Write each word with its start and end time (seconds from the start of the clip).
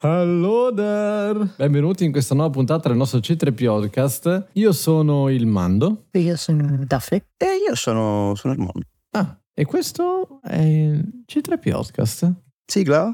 Hello 0.00 0.72
there! 0.72 1.54
Benvenuti 1.56 2.04
in 2.04 2.12
questa 2.12 2.32
nuova 2.32 2.50
puntata 2.50 2.86
del 2.86 2.96
nostro 2.96 3.18
C3 3.18 3.52
Podcast. 3.52 4.50
Io 4.52 4.70
sono 4.70 5.28
il 5.28 5.44
Mando. 5.44 6.04
Io 6.12 6.36
sono 6.36 6.84
Daphne. 6.86 7.24
E 7.36 7.46
io 7.66 7.74
sono, 7.74 8.36
sono 8.36 8.52
il 8.52 8.60
mondo. 8.60 8.82
Ah, 9.10 9.36
e 9.52 9.64
questo 9.64 10.38
è 10.44 10.60
il 10.60 11.24
C3 11.26 11.58
Podcast. 11.58 12.32
Sigla? 12.64 13.12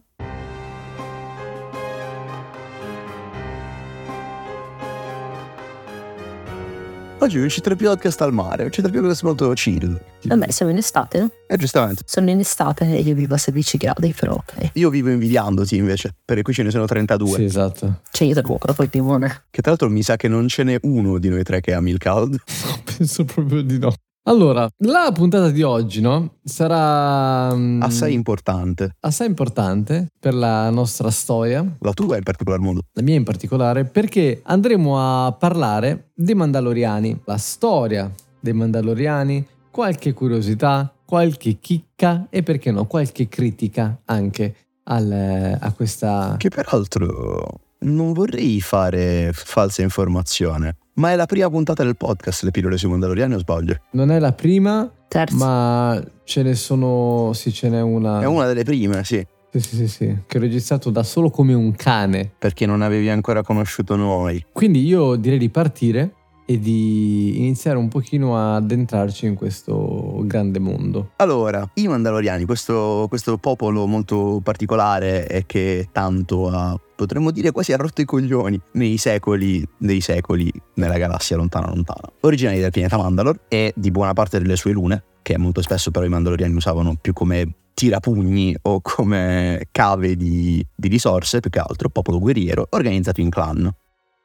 Oggi 7.25 7.39
un 7.39 7.47
C3 7.47 7.75
podcast 7.75 8.21
al 8.21 8.35
mare, 8.35 8.65
un 8.65 8.69
C3 8.69 8.93
podcast 8.93 9.23
molto 9.23 9.51
chill. 9.55 9.99
Vabbè, 10.25 10.51
siamo 10.51 10.71
in 10.71 10.77
estate, 10.77 11.21
no? 11.21 11.31
Eh, 11.47 11.57
giustamente. 11.57 12.03
Sono 12.05 12.29
in 12.29 12.39
estate 12.39 12.85
e 12.85 13.01
io 13.01 13.15
vivo 13.15 13.33
a 13.33 13.39
16 13.39 13.79
gradi, 13.79 14.13
però 14.13 14.35
ok. 14.35 14.73
Io 14.75 14.91
vivo 14.91 15.09
invidiandoti 15.09 15.75
invece, 15.75 16.15
perché 16.23 16.43
qui 16.43 16.53
ce 16.53 16.65
ne 16.65 16.71
sono 16.71 16.85
32. 16.85 17.37
Sì, 17.37 17.45
esatto. 17.45 18.03
Cioè 18.11 18.29
io 18.29 18.35
da 18.35 18.43
cuoco, 18.43 18.71
poi 18.75 18.91
timone. 18.91 19.45
Che 19.49 19.63
tra 19.63 19.71
l'altro 19.71 19.89
mi 19.89 20.03
sa 20.03 20.17
che 20.17 20.29
non 20.29 20.49
ce 20.49 20.65
n'è 20.65 20.79
uno 20.83 21.17
di 21.17 21.31
noi 21.31 21.43
tre 21.45 21.63
che 21.63 21.73
ami 21.73 21.93
il 21.93 21.99
caldo. 21.99 22.37
Penso 22.99 23.25
proprio 23.25 23.63
di 23.63 23.79
no. 23.79 23.95
Allora, 24.27 24.67
la 24.79 25.11
puntata 25.13 25.51
di 25.51 25.63
oggi, 25.63 26.01
no? 26.01 26.37
Sarà 26.43 27.55
mm, 27.55 27.83
Assai 27.83 28.15
importante. 28.15 28.97
assai 29.01 29.27
importante 29.27 30.09
per 30.19 30.33
la 30.33 30.71
nostra 30.71 31.11
storia, 31.11 31.77
La 31.81 31.93
tua 31.93 32.17
in 32.17 32.23
particolar 32.23 32.59
modo. 32.59 32.81
la 32.93 33.03
mia 33.03 33.17
in 33.17 33.23
particolare, 33.25 33.85
perché 33.85 34.41
andremo 34.45 34.99
a 35.27 35.33
parlare 35.33 36.11
dei 36.15 36.35
Mandaloriani, 36.35 37.21
la 37.27 37.37
storia 37.37 38.11
dei 38.41 38.55
Mandaloriani, 38.55 39.47
qualche 39.71 40.15
curiosità, 40.15 40.91
qualche 41.05 41.59
chicca 41.61 42.27
e 42.31 42.43
perché 42.43 42.71
no, 42.71 42.87
qualche 42.87 43.29
critica 43.29 44.01
anche 44.07 44.55
al- 44.85 45.59
a 45.61 45.73
questa... 45.73 46.37
Che 46.39 46.49
peraltro 46.49 47.61
non 47.85 48.13
vorrei 48.13 48.61
fare 48.61 49.31
falsa 49.33 49.83
informazione, 49.83 50.77
ma 50.95 51.13
è 51.13 51.17
la 51.17 51.27
prima 51.27 51.49
puntata 51.51 51.83
del 51.83 51.97
podcast 51.97 52.43
Le 52.43 52.51
pillole 52.51 52.77
sui 52.77 52.89
Mandaloriani 52.89 53.35
o 53.35 53.39
sbaglio? 53.39 53.79
Non 53.93 54.11
è 54.11 54.19
la 54.19 54.33
prima, 54.33 54.91
Terzo. 55.09 55.37
ma 55.37 56.03
ce 56.25 56.43
ne 56.43 56.55
sono... 56.55 57.33
Sì, 57.35 57.53
ce 57.53 57.69
n'è 57.69 57.81
una... 57.81 58.21
È 58.21 58.27
una 58.27 58.47
delle 58.47 58.65
prime, 58.65 59.05
sì, 59.05 59.25
Sì, 59.51 59.61
sì, 59.61 59.77
sì, 59.77 59.89
sì, 59.89 60.17
che 60.27 60.39
ho 60.39 60.41
registrato 60.41 60.91
da 60.91 61.03
solo 61.03 61.31
come 61.31 61.55
un 61.55 61.75
cane. 61.75 62.33
perché 62.39 62.67
non 62.67 62.83
avevi 62.83 63.09
ancora 63.09 63.43
conosciuto 63.43 63.97
noi. 63.97 64.45
Quindi 64.53 64.85
io 64.85 65.17
direi 65.17 65.39
di 65.39 65.49
partire 65.51 66.15
e 66.47 66.59
di 66.59 67.39
iniziare 67.39 67.79
un 67.79 67.89
pochino 67.89 68.37
a 68.37 68.57
addentrarci 68.57 69.25
in 69.27 69.35
questo 69.35 70.21
grande 70.25 70.59
mondo. 70.59 71.13
Allora, 71.17 71.67
i 71.75 71.89
Mandaloriani, 71.89 72.45
questo, 72.45 73.07
questo 73.09 73.39
popolo 73.39 73.87
molto 73.87 74.41
particolare 74.43 75.27
e 75.27 75.45
che 75.47 75.89
tanto 75.91 76.49
ha, 76.49 76.79
potremmo 76.95 77.31
dire 77.31 77.51
quasi 77.51 77.73
ha 77.73 77.77
rotto 77.77 78.01
i 78.01 78.05
coglioni 78.05 78.61
nei 78.73 78.97
secoli 78.97 79.67
dei 79.79 80.01
secoli 80.01 80.53
nella 80.75 80.97
galassia 80.97 81.37
lontana 81.37 81.69
lontana. 81.69 82.11
Originari 82.21 82.61
del 82.61 82.71
pianeta 82.71 82.97
Mandalor 82.97 83.41
e 83.49 83.73
di 83.77 83.91
buona 83.91 84.13
parte 84.13 84.39
delle 84.39 84.57
sue 84.57 84.73
lune, 84.73 85.05
che 85.23 85.39
molto 85.39 85.63
spesso 85.63 85.91
però 85.91 86.05
i 86.05 86.09
Mandaloriani 86.09 86.55
usavano 86.55 86.97
più 87.01 87.13
come 87.13 87.55
tirapugni 87.75 88.57
o 88.63 88.81
come 88.81 89.67
cave 89.73 90.17
di, 90.17 90.65
di 90.75 90.89
risorse, 90.89 91.41
più 91.41 91.51
che 91.51 91.59
altro, 91.59 91.89
popolo 91.89 92.19
guerriero 92.19 92.67
organizzato 92.71 93.21
in 93.21 93.31
clan. 93.31 93.71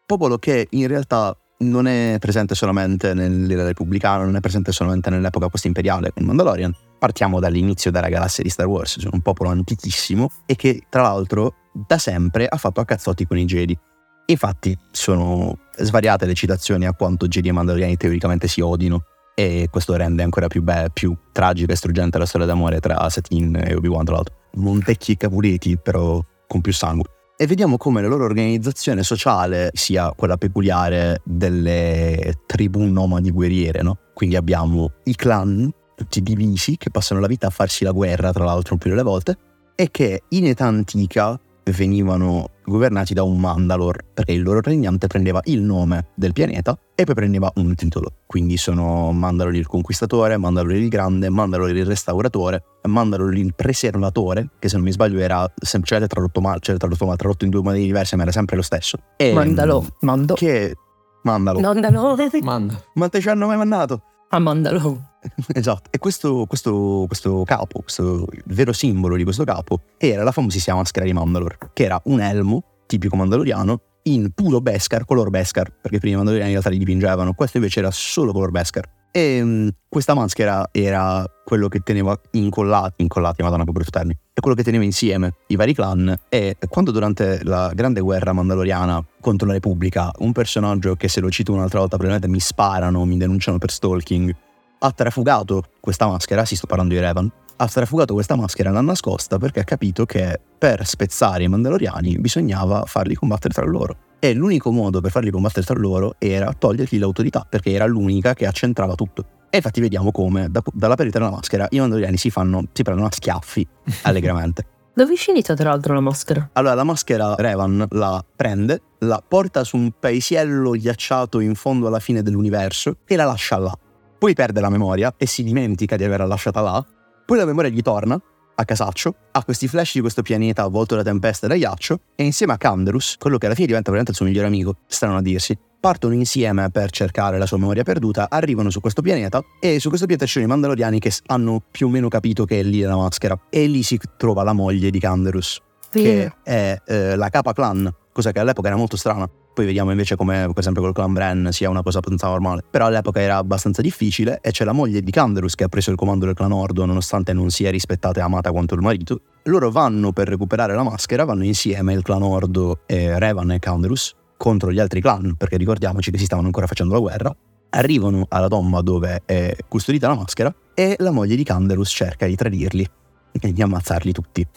Popolo 0.06 0.38
che 0.38 0.68
in 0.72 0.88
realtà 0.88 1.36
non 1.60 1.88
è 1.88 2.18
presente 2.20 2.56
solamente 2.56 3.14
nell'era 3.14 3.66
repubblicana, 3.66 4.24
non 4.24 4.36
è 4.36 4.40
presente 4.40 4.72
solamente 4.72 5.10
nell'epoca 5.10 5.50
post-imperiale 5.50 6.12
con 6.14 6.24
Mandalorian. 6.24 6.74
Partiamo 7.00 7.40
dall'inizio 7.40 7.92
della 7.92 8.10
galassia 8.10 8.44
di 8.44 8.50
Star 8.50 8.68
Wars, 8.68 9.00
sono 9.00 9.12
un 9.14 9.22
popolo 9.22 9.50
antichissimo 9.50 10.30
e 10.46 10.56
che 10.56 10.84
tra 10.90 11.02
l'altro 11.02 11.56
da 11.74 11.98
sempre 11.98 12.48
ha 12.48 12.58
fatto 12.58 12.80
a 12.82 12.86
cazzotti 12.86 13.26
con 13.26 13.38
i 13.38 13.46
Jedi. 13.46 13.78
Infatti 14.26 14.78
sono 14.92 15.58
svariate 15.78 16.26
le 16.26 16.34
citazioni 16.34 16.86
a 16.86 16.94
quanto 16.94 17.28
Jedi 17.28 17.50
e 17.50 17.52
Mandaloriani 17.52 17.98
teoricamente 17.98 18.48
si 18.48 18.62
odino 18.62 19.04
e 19.34 19.68
questo 19.72 19.96
rende 19.96 20.22
ancora 20.22 20.48
più, 20.48 20.62
be- 20.62 20.90
più 20.94 21.16
tragica 21.32 21.74
e 21.74 21.76
struggente 21.76 22.18
la 22.18 22.26
storia 22.26 22.46
d'amore 22.46 22.80
tra 22.80 23.10
Satine 23.10 23.68
e 23.68 23.76
Obi-Wan 23.76 24.06
tra 24.06 24.16
l'altro. 24.16 24.36
Montecchi 24.56 25.14
e 25.14 25.18
Capuleti 25.18 25.78
però 25.78 26.22
con 26.48 26.62
più 26.62 26.74
sangue 26.74 27.06
e 27.42 27.48
vediamo 27.48 27.78
come 27.78 28.02
la 28.02 28.10
loro 28.10 28.26
organizzazione 28.26 29.02
sociale 29.02 29.70
sia 29.72 30.12
quella 30.12 30.36
peculiare 30.36 31.22
delle 31.24 32.42
tribù 32.46 32.84
nomadi 32.84 33.32
guerriere, 33.32 33.82
no? 33.82 33.98
Quindi 34.14 34.36
abbiamo 34.36 34.92
i 35.06 35.16
clan, 35.16 35.72
tutti 35.96 36.22
divisi, 36.22 36.76
che 36.76 36.90
passano 36.90 37.22
la 37.22 37.28
vita 37.28 37.48
a 37.48 37.50
farsi 37.50 37.86
la 37.86 37.92
guerra, 37.92 38.34
tra 38.34 38.44
l'altro, 38.44 38.76
più 38.76 38.90
delle 38.90 39.04
volte, 39.04 39.38
e 39.74 39.90
che 39.90 40.24
in 40.28 40.48
età 40.48 40.66
antica 40.66 41.40
venivano 41.72 42.50
governati 42.66 43.14
da 43.14 43.24
un 43.24 43.40
Mandalor, 43.40 44.06
perché 44.14 44.32
il 44.32 44.44
loro 44.44 44.62
regnante 44.62 45.08
prendeva 45.08 45.42
il 45.46 45.62
nome 45.62 46.08
del 46.16 46.34
pianeta 46.34 46.78
e 46.96 47.04
poi 47.04 47.16
prendeva 47.16 47.52
un 47.56 47.74
titolo. 47.76 48.14
Quindi 48.26 48.58
sono 48.58 49.12
Mandalor 49.12 49.56
il 49.56 49.68
conquistatore, 49.68 50.38
Mandalor 50.38 50.74
il 50.74 50.88
grande, 50.88 51.30
Mandalor 51.30 51.70
il 51.70 51.86
restauratore, 51.86 52.64
Mandalor 52.84 53.36
il 53.36 53.54
preservatore, 53.56 54.50
che 54.60 54.70
se 54.70 54.76
non 54.76 54.86
mi 54.86 54.92
sbaglio 54.92 55.20
era 55.20 55.52
semplicemente 55.60 56.08
tradotto 56.08 56.42
male, 56.42 56.60
cioè 56.62 56.78
tradotto, 56.78 57.06
male, 57.06 57.18
tradotto 57.18 57.46
in 57.46 57.52
due 57.52 57.62
modi 57.62 57.84
diversi, 57.84 58.16
ma 58.16 58.24
era 58.24 58.32
sempre 58.32 58.56
lo 58.56 58.62
stesso. 58.62 58.98
E, 59.18 59.34
Mandalo. 59.34 59.86
Mando. 60.02 60.36
Che... 60.36 60.76
Mandalo. 61.24 61.60
Mandalo. 61.60 62.16
Manda. 62.42 62.82
Ma 62.94 63.10
te 63.10 63.20
ci 63.20 63.30
hanno 63.30 63.48
mai 63.48 63.58
mandato? 63.58 64.02
Ah, 64.30 64.40
mandalo. 64.40 65.09
Esatto, 65.54 65.90
e 65.92 65.98
questo, 65.98 66.46
questo, 66.48 67.06
questo 67.08 67.44
capo, 67.44 67.82
questo, 67.82 68.26
il 68.32 68.44
vero 68.48 68.74
simbolo 68.74 69.16
di 69.16 69.24
questo 69.24 69.44
capo, 69.44 69.82
era 69.98 70.24
la 70.24 70.32
famosissima 70.32 70.78
maschera 70.78 71.06
di 71.06 71.14
Mandalor, 71.14 71.58
che 71.74 71.84
era 71.84 72.00
un 72.06 72.22
elmo 72.22 72.64
tipico 72.86 73.16
mandaloriano 73.16 73.82
in 74.04 74.32
puro 74.34 74.62
Beskar, 74.62 75.06
color 75.06 75.30
Beskar, 75.30 75.72
perché 75.82 76.00
prima 76.00 76.16
i 76.16 76.18
mandaloriani 76.18 76.54
in 76.54 76.60
realtà 76.60 76.70
li 76.70 76.84
dipingevano, 76.84 77.34
questo 77.34 77.58
invece 77.58 77.80
era 77.80 77.92
solo 77.92 78.32
color 78.32 78.52
Beskar. 78.52 78.98
E 79.12 79.44
mh, 79.44 79.70
questa 79.88 80.14
maschera 80.14 80.70
era 80.72 81.26
quello 81.44 81.68
che 81.68 81.80
teneva 81.80 82.20
incollati, 82.32 83.02
incollati, 83.02 83.42
madonna 83.42 83.64
che 83.64 83.72
brutto 83.72 83.90
termine, 83.90 84.20
è 84.34 84.40
quello 84.40 84.56
che 84.56 84.64
teneva 84.64 84.84
insieme 84.84 85.34
i 85.48 85.56
vari 85.56 85.74
clan. 85.74 86.16
E 86.30 86.58
quando 86.70 86.92
durante 86.92 87.44
la 87.44 87.72
grande 87.74 88.02
guerra 88.02 88.34
mandaloriana 88.34 89.04
contro 89.20 89.48
la 89.48 89.54
Repubblica 89.54 90.12
un 90.20 90.32
personaggio 90.32 90.96
che 90.96 91.08
se 91.08 91.22
lo 91.22 91.30
cito 91.30 91.54
un'altra 91.54 91.80
volta 91.80 91.98
probabilmente 91.98 92.32
mi 92.32 92.40
sparano, 92.40 93.04
mi 93.06 93.18
denunciano 93.18 93.58
per 93.58 93.72
stalking, 93.72 94.34
ha 94.80 94.92
trafugato 94.92 95.64
questa 95.80 96.08
maschera, 96.08 96.46
si 96.46 96.56
sto 96.56 96.68
parlando 96.68 96.94
di 96.94 97.00
Revan, 97.00 97.32
ha 97.62 97.68
trafugato 97.68 98.14
questa 98.14 98.36
maschera 98.36 98.72
l'ha 98.72 98.82
nascosta 98.82 99.38
perché 99.38 99.60
ha 99.60 99.64
capito 99.64 100.06
che 100.06 100.40
per 100.58 100.86
spezzare 100.86 101.44
i 101.44 101.48
Mandaloriani 101.48 102.18
bisognava 102.18 102.86
farli 102.86 103.16
combattere 103.16 103.54
tra 103.54 103.66
loro. 103.66 103.98
E 104.20 104.34
l'unico 104.34 104.72
modo 104.72 105.02
per 105.02 105.12
farli 105.12 105.30
combattere 105.30 105.66
tra 105.66 105.78
loro 105.78 106.16
era 106.18 106.54
togliergli 106.54 107.00
l'autorità, 107.00 107.46
perché 107.50 107.72
era 107.72 107.86
l'unica 107.86 108.34
che 108.34 108.46
accentrava 108.46 108.96
tutto. 108.96 109.26
E 109.50 109.58
infatti 109.58 109.82
vediamo 109.82 110.12
come 110.12 110.50
da- 110.50 110.62
dalla 110.74 110.96
perdita 110.96 111.20
della 111.20 111.32
maschera 111.32 111.68
i 111.70 111.80
Mandaloriani 111.80 112.18
si 112.18 112.30
fanno, 112.30 112.64
si 112.72 112.84
prendono 112.84 113.08
a 113.08 113.12
schiaffi 113.12 113.68
allegramente. 114.04 114.66
Dove 114.94 115.14
è 115.14 115.18
finita 115.18 115.54
tra 115.54 115.70
l'altro 115.70 115.94
la 115.94 116.02
maschera? 116.02 116.50
Allora 116.54 116.74
la 116.74 116.84
maschera 116.84 117.36
Revan 117.36 117.86
la 117.92 118.24
prende, 118.36 118.82
la 119.00 119.24
porta 119.26 119.64
su 119.64 119.78
un 119.78 119.92
paesiello 119.98 120.72
ghiacciato 120.72 121.40
in 121.40 121.56
fondo 121.56 121.88
alla 121.88 122.00
fine 122.00 122.22
dell'universo 122.22 122.98
e 123.06 123.16
la 123.16 123.26
lascia 123.26 123.58
là. 123.58 123.78
Poi 124.20 124.34
perde 124.34 124.60
la 124.60 124.70
memoria 124.70 125.14
e 125.18 125.26
si 125.26 125.44
dimentica 125.44 125.96
di 125.96 126.04
averla 126.04 126.26
lasciata 126.26 126.60
là. 126.60 126.86
Poi 127.26 127.38
la 127.38 127.46
memoria 127.46 127.72
gli 127.72 127.82
torna 127.82 128.22
a 128.56 128.66
casaccio, 128.66 129.16
ha 129.32 129.44
questi 129.46 129.70
flash 129.70 129.94
di 129.94 130.02
questo 130.02 130.22
pianeta 130.22 130.64
avvolto 130.64 130.94
da 130.94 131.04
tempeste 131.04 131.46
e 131.46 131.50
da 131.50 131.56
ghiaccio 131.56 132.02
e 132.16 132.26
insieme 132.26 132.52
a 132.52 132.58
Canderus, 132.58 133.16
quello 133.18 133.38
che 133.38 133.46
alla 133.46 133.56
fine 133.56 133.68
diventa 133.68 133.90
veramente 133.90 134.12
il 134.12 134.18
suo 134.18 134.26
migliore 134.26 134.48
amico, 134.48 134.76
strano 134.86 135.16
a 135.16 135.22
dirsi, 135.22 135.58
partono 135.80 136.14
insieme 136.14 136.70
per 136.70 136.92
cercare 136.92 137.38
la 137.38 137.46
sua 137.46 137.58
memoria 137.58 137.84
perduta, 137.84 138.28
arrivano 138.30 138.70
su 138.70 138.82
questo 138.82 139.02
pianeta 139.02 139.42
e 139.62 139.80
su 139.80 139.88
questo 139.88 140.06
pianeta 140.06 140.28
ci 140.28 140.34
sono 140.34 140.46
i 140.46 140.48
Mandaloriani 140.50 141.00
che 141.00 141.14
hanno 141.28 141.64
più 141.72 141.88
o 141.88 141.90
meno 141.90 142.10
capito 142.10 142.44
che 142.44 142.60
è 142.60 142.64
lì 142.64 142.82
la 142.82 142.98
maschera 142.98 143.40
e 143.50 143.66
lì 143.66 143.82
si 143.82 143.98
trova 144.18 144.44
la 144.44 144.52
moglie 144.52 144.90
di 144.90 145.00
Canderus 145.00 145.62
che 145.92 146.32
è 146.44 146.82
eh, 146.86 147.16
la 147.16 147.30
capa 147.30 147.54
clan, 147.54 147.92
cosa 148.12 148.32
che 148.32 148.40
all'epoca 148.40 148.68
era 148.68 148.78
molto 148.78 148.98
strana. 148.98 149.30
Poi 149.60 149.68
vediamo 149.68 149.92
invece 149.92 150.16
come, 150.16 150.46
per 150.48 150.60
esempio, 150.60 150.82
col 150.82 150.94
clan 150.94 151.12
Bren 151.12 151.50
sia 151.52 151.70
una 151.70 151.84
cosa 151.84 151.98
abbastanza 151.98 152.28
normale. 152.28 152.64
Però 152.72 152.86
all'epoca 152.86 153.20
era 153.20 153.36
abbastanza 153.36 153.82
difficile 153.82 154.40
e 154.42 154.52
c'è 154.52 154.64
la 154.64 154.72
moglie 154.72 155.02
di 155.02 155.12
Canderus 155.12 155.56
che 155.56 155.66
ha 155.66 155.68
preso 155.68 155.92
il 155.92 155.98
comando 155.98 156.24
del 156.26 156.34
clan 156.34 156.54
Ordo 156.54 156.86
nonostante 156.86 157.34
non 157.34 157.50
sia 157.50 157.70
rispettata 157.70 158.22
e 158.22 158.24
amata 158.24 158.52
quanto 158.52 158.76
il 158.76 158.80
marito. 158.80 159.20
Loro 159.44 159.70
vanno 159.70 160.14
per 160.14 160.30
recuperare 160.30 160.74
la 160.76 160.84
maschera, 160.84 161.26
vanno 161.26 161.44
insieme 161.44 161.92
il 161.92 162.04
clan 162.04 162.22
Ordo, 162.22 162.84
e 162.86 163.20
Revan 163.20 163.52
e 163.52 163.60
Canderus 163.60 164.16
contro 164.38 164.72
gli 164.72 164.80
altri 164.80 165.02
clan, 165.02 165.36
perché 165.36 165.58
ricordiamoci 165.58 166.10
che 166.10 166.18
si 166.18 166.24
stavano 166.24 166.48
ancora 166.48 166.66
facendo 166.66 166.94
la 166.94 167.02
guerra. 167.02 167.36
Arrivano 167.72 168.28
alla 168.30 168.48
tomba 168.48 168.80
dove 168.80 169.24
è 169.26 169.54
custodita 169.68 170.08
la 170.08 170.16
maschera 170.16 170.56
e 170.74 170.96
la 171.00 171.12
moglie 171.12 171.36
di 171.36 171.44
Canderus 171.44 171.90
cerca 171.90 172.26
di 172.28 172.36
tradirli 172.38 172.88
e 173.34 173.52
di 173.52 173.62
ammazzarli 173.62 174.14
tutti. 174.14 174.48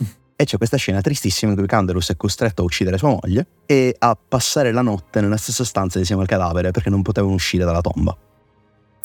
E 0.42 0.44
c'è 0.44 0.56
questa 0.56 0.76
scena 0.76 1.00
tristissima 1.00 1.52
in 1.52 1.56
cui 1.56 1.68
Canderus 1.68 2.10
è 2.10 2.16
costretto 2.16 2.62
a 2.62 2.64
uccidere 2.64 2.98
sua 2.98 3.10
moglie 3.10 3.46
e 3.64 3.94
a 3.96 4.16
passare 4.16 4.72
la 4.72 4.82
notte 4.82 5.20
nella 5.20 5.36
stessa 5.36 5.62
stanza 5.62 6.00
insieme 6.00 6.22
al 6.22 6.26
cadavere 6.26 6.72
perché 6.72 6.90
non 6.90 7.00
potevano 7.02 7.34
uscire 7.34 7.64
dalla 7.64 7.80
tomba. 7.80 8.18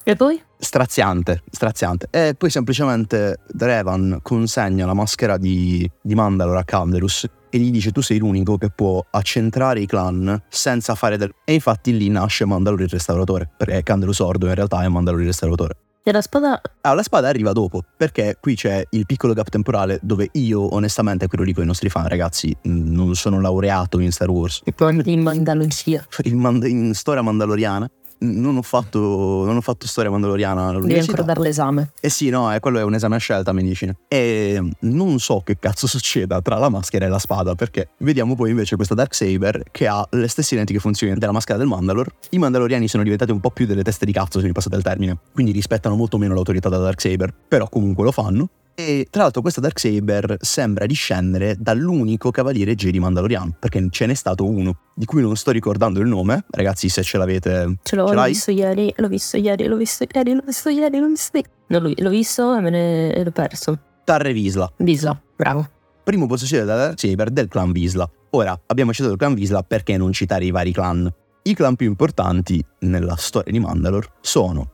E 0.03 0.15
poi? 0.15 0.41
Straziante, 0.57 1.43
straziante. 1.51 2.07
E 2.09 2.33
poi 2.35 2.49
semplicemente 2.49 3.41
Revan 3.55 4.17
consegna 4.23 4.87
la 4.87 4.95
maschera 4.95 5.37
di, 5.37 5.87
di 6.01 6.15
Mandalore 6.15 6.57
a 6.57 6.63
Canderus 6.63 7.27
e 7.51 7.59
gli 7.59 7.69
dice 7.69 7.91
tu 7.91 8.01
sei 8.01 8.17
l'unico 8.17 8.57
che 8.57 8.71
può 8.71 9.05
accentrare 9.11 9.79
i 9.79 9.85
clan 9.85 10.41
senza 10.49 10.95
fare 10.95 11.17
del... 11.17 11.31
E 11.45 11.53
infatti 11.53 11.95
lì 11.95 12.09
nasce 12.09 12.45
Mandalore 12.45 12.85
il 12.85 12.89
restauratore, 12.89 13.47
perché 13.55 13.83
Candelo 13.83 14.11
Sordo 14.11 14.47
in 14.47 14.55
realtà 14.55 14.81
è 14.81 14.87
Mandalore 14.87 15.21
il 15.21 15.27
restauratore. 15.29 15.75
E 16.07 16.11
la 16.13 16.21
spada 16.21 16.61
Ah, 16.83 16.93
la 16.93 17.03
spada 17.03 17.27
arriva 17.27 17.51
dopo, 17.51 17.83
perché 17.97 18.37
qui 18.39 18.55
c'è 18.55 18.81
il 18.91 19.05
piccolo 19.05 19.33
gap 19.33 19.49
temporale 19.49 19.99
dove 20.01 20.29
io, 20.31 20.73
onestamente, 20.73 21.27
quello 21.27 21.43
lì 21.43 21.51
con 21.51 21.63
i 21.65 21.67
nostri 21.67 21.89
fan, 21.89 22.07
ragazzi, 22.07 22.55
non 22.61 23.13
sono 23.15 23.41
laureato 23.41 23.99
in 23.99 24.13
Star 24.13 24.29
Wars. 24.29 24.61
in 25.03 25.21
Mandaloncia. 25.21 26.07
In, 26.23 26.39
Mand- 26.39 26.63
in 26.63 26.93
storia 26.93 27.21
mandaloriana. 27.21 27.89
Non 28.19 28.57
ho, 28.57 28.61
fatto, 28.61 28.99
non 29.45 29.55
ho 29.55 29.61
fatto 29.61 29.85
storia 29.85 30.09
mandaloriana 30.09 30.65
Devi 30.65 30.75
all'università. 30.77 31.11
ancora 31.11 31.33
dare 31.33 31.47
l'esame. 31.47 31.91
Eh 31.99 32.09
sì, 32.09 32.29
no, 32.29 32.53
eh, 32.53 32.59
quello 32.59 32.79
è 32.79 32.83
un 32.83 32.95
esame 32.95 33.15
a 33.15 33.19
scelta, 33.19 33.53
mi 33.53 33.63
dici. 33.63 33.89
E 34.07 34.61
non 34.79 35.19
so 35.19 35.41
che 35.43 35.57
cazzo 35.59 35.85
succeda 35.87 36.41
tra 36.41 36.57
la 36.57 36.69
maschera 36.69 37.05
e 37.05 37.09
la 37.09 37.19
spada, 37.19 37.55
perché 37.55 37.89
vediamo 37.99 38.35
poi 38.35 38.49
invece 38.49 38.75
questa 38.75 38.95
Darksaber 38.95 39.63
che 39.71 39.87
ha 39.87 40.05
le 40.11 40.27
stesse 40.27 40.55
identiche 40.55 40.79
funzioni 40.79 41.13
della 41.13 41.31
maschera 41.31 41.57
del 41.57 41.67
Mandalore. 41.67 42.11
I 42.31 42.39
Mandaloriani 42.39 42.87
sono 42.87 43.03
diventati 43.03 43.31
un 43.31 43.39
po' 43.39 43.51
più 43.51 43.65
delle 43.65 43.83
teste 43.83 44.05
di 44.05 44.11
cazzo, 44.11 44.39
se 44.39 44.47
mi 44.47 44.51
passate 44.51 44.75
il 44.75 44.83
termine, 44.83 45.17
quindi 45.33 45.51
rispettano 45.51 45.95
molto 45.95 46.17
meno 46.17 46.33
l'autorità 46.33 46.69
della 46.69 46.83
Darksaber, 46.83 47.33
però 47.47 47.69
comunque 47.69 48.03
lo 48.03 48.11
fanno. 48.11 48.49
E 48.79 49.07
tra 49.09 49.23
l'altro 49.23 49.41
questa 49.41 49.59
Darksaber 49.59 50.37
sembra 50.39 50.85
discendere 50.85 51.55
dall'unico 51.57 52.29
cavaliere 52.29 52.75
Jedi 52.75 52.99
Mandaloriano, 52.99 53.55
perché 53.57 53.87
ce 53.89 54.05
n'è 54.05 54.13
stato 54.13 54.47
uno, 54.47 54.77
di 54.93 55.05
cui 55.05 55.19
non 55.19 55.35
sto 55.35 55.49
ricordando 55.49 55.99
il 55.99 56.05
nome. 56.05 56.45
Ragazzi, 56.51 56.87
se 56.87 57.01
ce 57.01 57.17
l'avete... 57.17 57.79
Ce 57.81 57.95
l'ho, 57.95 58.07
Ce 58.07 58.13
l'ho 58.13 58.23
visto 58.25 58.51
ieri, 58.51 58.93
l'ho 58.95 59.07
visto 59.07 59.37
ieri, 59.37 59.65
l'ho 59.65 59.77
visto 59.77 60.03
ieri, 60.03 60.33
l'ho 60.35 60.43
visto 60.45 60.69
ieri, 60.69 60.99
l'ho 60.99 61.07
visto 61.07 61.37
ieri. 61.37 61.49
Non 61.69 61.81
l'ho, 61.81 61.91
l'ho 61.95 62.09
visto 62.11 62.55
e 62.55 62.61
me 62.61 62.69
ne 62.69 63.23
l'ho 63.23 63.31
perso. 63.31 63.79
Tarre 64.03 64.31
Visla. 64.31 64.71
Visla, 64.77 65.19
bravo. 65.35 65.67
primo 66.03 66.27
possessore 66.27 66.61
della 66.61 66.77
Darksaber 66.77 67.31
del 67.31 67.47
clan 67.47 67.71
Visla. 67.71 68.07
Ora, 68.29 68.57
abbiamo 68.67 68.93
citato 68.93 69.13
il 69.13 69.17
clan 69.17 69.33
Visla 69.33 69.63
perché 69.63 69.97
non 69.97 70.11
citare 70.11 70.45
i 70.45 70.51
vari 70.51 70.71
clan? 70.71 71.11
I 71.41 71.53
clan 71.55 71.75
più 71.75 71.87
importanti 71.87 72.63
nella 72.81 73.15
storia 73.15 73.51
di 73.51 73.59
Mandalore 73.59 74.07
sono 74.21 74.73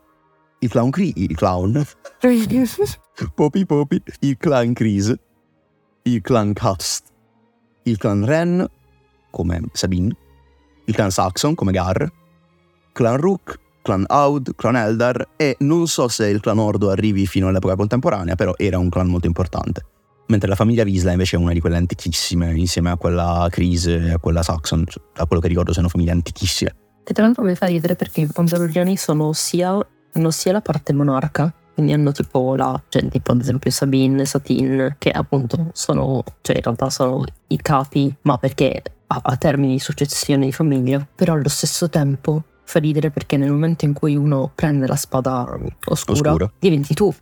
il 0.63 0.69
clan 0.71 0.89
Kree, 0.89 1.11
il 1.15 1.35
clown, 1.35 1.83
Poppy 3.35 3.65
Poppy, 3.65 4.01
il 4.19 4.37
clan 4.37 4.73
Kreese, 4.73 5.19
il 6.03 6.21
clan 6.21 6.53
Cast, 6.53 7.11
il 7.83 7.97
clan 7.97 8.25
Ren, 8.25 8.65
come 9.29 9.61
Sabine, 9.73 10.15
il 10.85 10.95
clan 10.95 11.11
Saxon, 11.11 11.55
come 11.55 11.71
Gar, 11.71 12.09
clan 12.93 13.17
Rook, 13.17 13.59
clan 13.81 14.05
Aud, 14.07 14.55
clan 14.55 14.75
Eldar 14.75 15.29
e 15.35 15.57
non 15.59 15.87
so 15.87 16.07
se 16.07 16.27
il 16.27 16.39
clan 16.39 16.57
Ordo 16.57 16.89
arrivi 16.89 17.27
fino 17.27 17.49
all'epoca 17.49 17.75
contemporanea, 17.75 18.35
però 18.35 18.53
era 18.57 18.77
un 18.79 18.89
clan 18.89 19.07
molto 19.07 19.27
importante. 19.27 19.85
Mentre 20.27 20.47
la 20.47 20.55
famiglia 20.55 20.85
Visla 20.85 21.11
invece 21.11 21.35
è 21.35 21.39
una 21.39 21.51
di 21.51 21.59
quelle 21.59 21.75
antichissime, 21.75 22.53
insieme 22.55 22.89
a 22.89 22.97
quella 22.97 23.45
Crise 23.51 23.97
e 23.97 24.11
a 24.13 24.17
quella 24.17 24.41
Saxon, 24.41 24.85
cioè, 24.87 25.03
da 25.13 25.25
quello 25.25 25.41
che 25.41 25.49
ricordo 25.49 25.73
sono 25.73 25.89
famiglie 25.89 26.11
antichissime. 26.11 26.75
Che 27.03 27.13
tra 27.13 27.25
l'altro 27.25 27.43
mi 27.43 27.53
fa 27.55 27.65
ridere 27.65 27.95
perché 27.95 28.21
i 28.21 28.29
Mandaloriani 28.33 28.95
sono 28.95 29.33
sia, 29.33 29.77
hanno 30.13 30.31
sia 30.31 30.51
la 30.51 30.61
parte 30.61 30.93
monarca, 30.93 31.51
quindi 31.73 31.93
hanno 31.93 32.11
tipo 32.11 32.55
la, 32.55 32.79
cioè 32.89 33.07
tipo 33.09 33.31
ad 33.31 33.41
esempio 33.41 33.71
Sabine, 33.71 34.25
Satin, 34.25 34.95
che 34.97 35.09
appunto 35.11 35.69
sono, 35.73 36.23
cioè 36.41 36.55
in 36.57 36.61
realtà 36.63 36.89
sono 36.89 37.23
i 37.47 37.57
capi, 37.57 38.15
ma 38.21 38.37
perché 38.37 38.81
a, 39.07 39.19
a 39.23 39.37
termini 39.37 39.73
di 39.73 39.79
successione 39.79 40.45
di 40.45 40.51
famiglia, 40.51 41.05
però 41.15 41.33
allo 41.33 41.49
stesso 41.49 41.89
tempo 41.89 42.43
fa 42.65 42.79
ridere 42.79 43.09
perché 43.11 43.37
nel 43.37 43.51
momento 43.51 43.85
in 43.85 43.93
cui 43.93 44.15
uno 44.15 44.51
prende 44.53 44.87
la 44.87 44.95
spada 44.95 45.45
oscura, 45.85 46.31
Oscura. 46.31 46.51
diventi 46.59 46.93
tu 46.93 47.13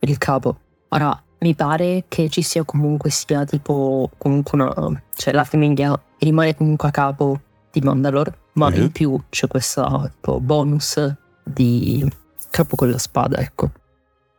il 0.00 0.18
capo. 0.18 0.58
Ora, 0.88 1.18
mi 1.40 1.54
pare 1.54 2.04
che 2.08 2.28
ci 2.28 2.42
sia 2.42 2.64
comunque 2.64 3.10
sia 3.10 3.44
tipo 3.44 4.10
comunque 4.18 4.60
una, 4.60 5.02
cioè 5.14 5.32
la 5.34 5.44
famiglia 5.44 5.98
rimane 6.18 6.54
comunque 6.54 6.88
a 6.88 6.90
capo 6.90 7.40
di 7.70 7.80
Mandalore, 7.80 8.38
ma 8.54 8.68
Mhm. 8.70 8.80
in 8.82 8.92
più 8.92 9.20
c'è 9.30 9.46
questa 9.48 10.10
tipo, 10.14 10.40
bonus 10.40 11.14
di 11.42 12.06
capo 12.54 12.76
con 12.76 12.88
la 12.88 12.98
spada, 12.98 13.38
ecco. 13.38 13.72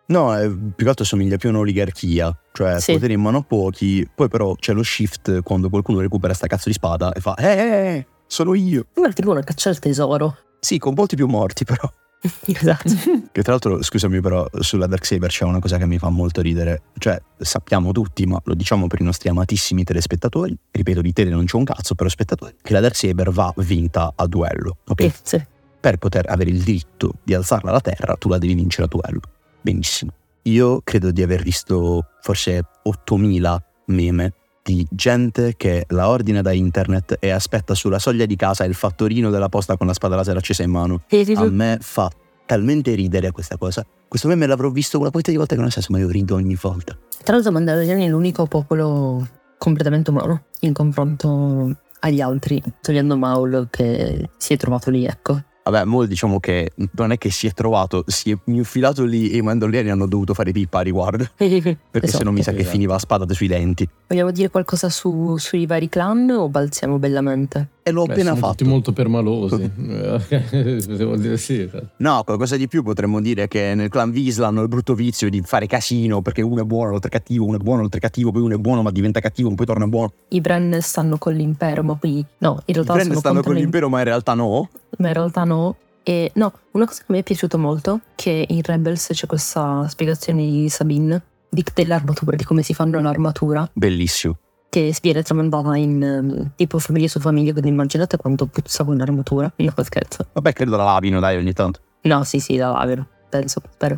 No, 0.07 0.33
è, 0.33 0.47
più 0.47 0.85
che 0.85 0.87
altro 0.87 1.03
somiglia 1.03 1.35
più 1.35 1.49
a 1.49 1.51
un'oligarchia, 1.51 2.33
cioè 2.53 2.79
Sì. 2.79 2.93
poteri 2.93 3.13
in 3.13 3.21
mano 3.21 3.39
a 3.39 3.41
pochi, 3.41 4.07
poi 4.13 4.29
però 4.29 4.55
c'è 4.55 4.71
lo 4.71 4.83
shift 4.83 5.41
quando 5.41 5.69
qualcuno 5.69 5.99
recupera 5.99 6.33
sta 6.33 6.47
cazzo 6.47 6.69
di 6.69 6.75
spada 6.75 7.11
e 7.11 7.19
fa 7.19 7.35
eh, 7.35 7.45
eh, 7.45 7.95
eh, 7.95 8.07
sono 8.25 8.53
io. 8.53 8.85
Una 8.93 9.41
caccia 9.41 9.69
al 9.69 9.79
tesoro. 9.79 10.37
Sì, 10.61 10.77
con 10.77 10.93
molti 10.95 11.17
più 11.17 11.27
morti 11.27 11.65
però. 11.65 11.91
esatto. 12.45 12.93
Che 13.35 13.41
tra 13.41 13.51
l'altro, 13.51 13.83
scusami 13.83 14.21
però, 14.21 14.47
sulla 14.59 14.87
Darksaber 14.87 15.29
c'è 15.29 15.43
una 15.43 15.59
cosa 15.59 15.77
che 15.77 15.85
mi 15.85 15.97
fa 15.97 16.07
molto 16.07 16.39
ridere. 16.39 16.83
Cioè, 16.97 17.21
sappiamo 17.37 17.91
tutti, 17.91 18.25
ma 18.25 18.39
lo 18.45 18.53
diciamo 18.53 18.87
per 18.87 19.01
i 19.01 19.03
nostri 19.03 19.27
amatissimi 19.27 19.83
telespettatori, 19.83 20.57
ripeto, 20.71 21.01
di 21.01 21.11
tele 21.11 21.31
non 21.31 21.43
c'è 21.43 21.57
un 21.57 21.65
cazzo, 21.65 21.95
però 21.95 22.07
spettatori, 22.07 22.55
che 22.61 22.71
la 22.71 22.79
Darksaber 22.79 23.29
va 23.31 23.53
vinta 23.57 24.13
a 24.15 24.25
duello, 24.25 24.77
ok? 24.87 25.11
Sì. 25.21 25.45
Per 25.85 25.97
poter 25.97 26.25
avere 26.27 26.49
il 26.49 26.63
diritto 26.63 27.13
di 27.23 27.35
alzarla 27.35 27.69
alla 27.69 27.79
terra, 27.79 28.15
tu 28.15 28.27
la 28.27 28.39
devi 28.39 28.55
vincere 28.55 28.85
a 28.85 28.87
duello. 28.87 29.19
Benissimo. 29.61 30.13
Io 30.45 30.81
credo 30.83 31.11
di 31.11 31.21
aver 31.21 31.43
visto 31.43 32.07
forse 32.21 32.63
8000 32.81 33.63
meme 33.85 34.33
di 34.63 34.83
gente 34.89 35.53
che 35.55 35.85
la 35.89 36.09
ordina 36.09 36.41
da 36.41 36.51
internet 36.53 37.17
e 37.19 37.29
aspetta 37.29 37.75
sulla 37.75 37.99
soglia 37.99 38.25
di 38.25 38.35
casa 38.35 38.63
il 38.63 38.73
fattorino 38.73 39.29
della 39.29 39.47
posta 39.47 39.77
con 39.77 39.85
la 39.85 39.93
spada 39.93 40.15
laser 40.15 40.35
accesa 40.37 40.63
in 40.63 40.71
mano. 40.71 41.03
A 41.35 41.49
me 41.51 41.77
fa 41.79 42.09
talmente 42.47 42.95
ridere 42.95 43.29
questa 43.29 43.55
cosa. 43.57 43.85
Questo 44.07 44.27
meme 44.27 44.47
l'avrò 44.47 44.71
visto 44.71 44.97
una 44.97 45.11
quantità 45.11 45.29
di 45.29 45.37
volte 45.37 45.53
che 45.53 45.61
non 45.61 45.69
so 45.69 45.81
se 45.81 45.87
ma 45.91 45.99
io 45.99 46.09
rido 46.09 46.33
ogni 46.33 46.57
volta. 46.59 46.97
Tra 47.23 47.35
l'altro 47.35 47.51
Mandaloriani 47.51 48.07
è 48.07 48.09
l'unico 48.09 48.47
popolo 48.47 49.23
completamente 49.59 50.09
umano 50.09 50.45
in 50.61 50.73
confronto 50.73 51.77
agli 51.99 52.21
altri, 52.21 52.59
togliendo 52.81 53.15
Maul 53.17 53.67
che 53.69 54.31
si 54.37 54.53
è 54.53 54.57
trovato 54.57 54.89
lì, 54.89 55.05
ecco. 55.05 55.43
Vabbè, 55.67 55.83
mo 55.85 56.05
diciamo 56.05 56.39
che 56.39 56.69
non 56.91 57.11
è 57.11 57.17
che 57.17 57.31
si 57.31 57.47
è 57.47 57.51
trovato, 57.51 58.03
si 58.05 58.29
è 58.29 58.37
infilato 58.45 59.03
lì 59.03 59.31
e 59.31 59.37
i 59.37 59.41
mandolini 59.41 59.89
hanno 59.89 60.05
dovuto 60.05 60.35
fare 60.35 60.51
pippa 60.51 60.77
a 60.77 60.81
riguardo. 60.81 61.25
Perché 61.35 62.05
se 62.07 62.23
no 62.23 62.31
mi 62.31 62.43
sa 62.43 62.51
che 62.51 62.57
Esatto. 62.57 62.71
finiva 62.71 62.93
a 62.93 62.99
spadate 62.99 63.33
sui 63.33 63.47
denti. 63.47 63.89
Vogliamo 64.07 64.29
dire 64.29 64.49
qualcosa 64.51 64.89
su- 64.89 65.37
sui 65.37 65.65
vari 65.65 65.89
clan 65.89 66.29
o 66.29 66.49
balziamo 66.49 66.99
bellamente? 66.99 67.69
E 67.81 67.89
l'ho 67.91 68.03
Beh, 68.05 68.11
appena 68.13 68.29
sono 68.29 68.41
fatto. 68.41 68.55
tutti 68.57 68.69
molto 68.69 68.93
permalosi. 68.93 69.71
Eh, 70.55 71.37
sì. 71.37 71.61
esatto. 71.61 71.89
No, 71.97 72.21
qualcosa 72.23 72.57
di 72.57 72.67
più 72.67 72.83
potremmo 72.83 73.19
dire 73.21 73.47
che 73.47 73.73
nel 73.75 73.89
clan 73.89 74.11
Visla 74.11 74.47
hanno 74.47 74.61
il 74.61 74.67
brutto 74.67 74.93
vizio 74.93 75.29
di 75.29 75.41
fare 75.43 75.65
casino 75.67 76.21
perché 76.21 76.41
uno 76.41 76.61
è 76.61 76.65
buono, 76.65 76.91
l'altro 76.91 77.09
è 77.09 77.11
cattivo, 77.11 77.45
uno 77.45 77.55
è 77.57 77.59
buono, 77.59 77.81
l'altro 77.81 77.97
è 77.97 78.01
cattivo, 78.01 78.31
poi 78.31 78.41
uno 78.41 78.55
è 78.55 78.57
buono 78.57 78.81
ma 78.83 78.91
diventa 78.91 79.19
cattivo, 79.19 79.53
poi 79.55 79.65
torna 79.65 79.87
buono. 79.87 80.13
I 80.29 80.41
Bren 80.41 80.77
stanno 80.81 81.17
con 81.17 81.33
l'impero, 81.33 81.83
ma 81.83 81.95
poi 81.95 82.23
no, 82.39 82.51
in 82.51 82.57
I 82.65 82.73
realtà 82.73 82.93
Bren 82.93 83.05
sono 83.07 83.19
stanno 83.19 83.41
con 83.41 83.53
l'im- 83.53 83.61
l'impero 83.63 83.89
ma 83.89 83.97
in 83.99 84.03
realtà 84.05 84.33
no. 84.35 84.69
Ma 84.97 85.07
in 85.07 85.13
realtà 85.13 85.43
no. 85.43 85.77
E 86.03 86.31
no, 86.35 86.53
una 86.71 86.85
cosa 86.85 86.99
che 87.05 87.11
mi 87.11 87.19
è 87.19 87.23
piaciuto 87.23 87.57
molto, 87.57 88.01
che 88.15 88.45
in 88.47 88.61
Rebels 88.61 89.07
c'è 89.11 89.25
questa 89.25 89.87
spiegazione 89.87 90.43
di 90.43 90.69
Sabine 90.69 91.21
di, 91.49 91.63
dell'armatura, 91.73 92.35
di 92.35 92.43
come 92.43 92.61
si 92.61 92.73
fanno 92.73 92.99
l'armatura, 92.99 93.67
Bellissimo. 93.73 94.37
che 94.69 94.93
viene 95.01 95.23
tramandata 95.23 95.75
in 95.77 96.03
ehm, 96.03 96.51
tipo 96.55 96.77
famiglia 96.79 97.07
su 97.07 97.19
famiglia, 97.19 97.51
quindi 97.53 97.69
immaginate 97.69 98.17
quanto 98.17 98.45
puzza 98.45 98.83
quell'armatura. 98.83 99.51
No, 99.55 99.73
scherzo. 99.83 100.27
Vabbè, 100.33 100.53
credo 100.53 100.75
la 100.77 100.83
lavino 100.83 101.19
dai 101.19 101.37
ogni 101.37 101.53
tanto. 101.53 101.79
No, 102.01 102.23
sì, 102.23 102.39
sì, 102.39 102.55
la 102.57 102.69
lavano, 102.69 103.07
penso, 103.29 103.61
spero. 103.71 103.97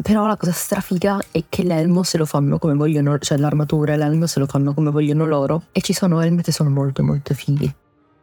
Però 0.00 0.28
la 0.28 0.36
cosa 0.36 0.52
strafiga 0.52 1.20
è 1.32 1.42
che 1.48 1.64
l'elmo 1.64 2.04
se 2.04 2.18
lo 2.18 2.24
fanno 2.24 2.58
come 2.58 2.74
vogliono, 2.74 3.18
cioè 3.18 3.36
l'armatura 3.36 3.94
e 3.94 3.96
l'elmo 3.96 4.28
se 4.28 4.38
lo 4.38 4.46
fanno 4.46 4.72
come 4.72 4.90
vogliono 4.90 5.26
loro. 5.26 5.64
E 5.72 5.80
ci 5.80 5.92
sono 5.92 6.20
elmi 6.20 6.42
che 6.42 6.52
sono 6.52 6.70
molto 6.70 7.02
molto 7.02 7.34
fighi. 7.34 7.74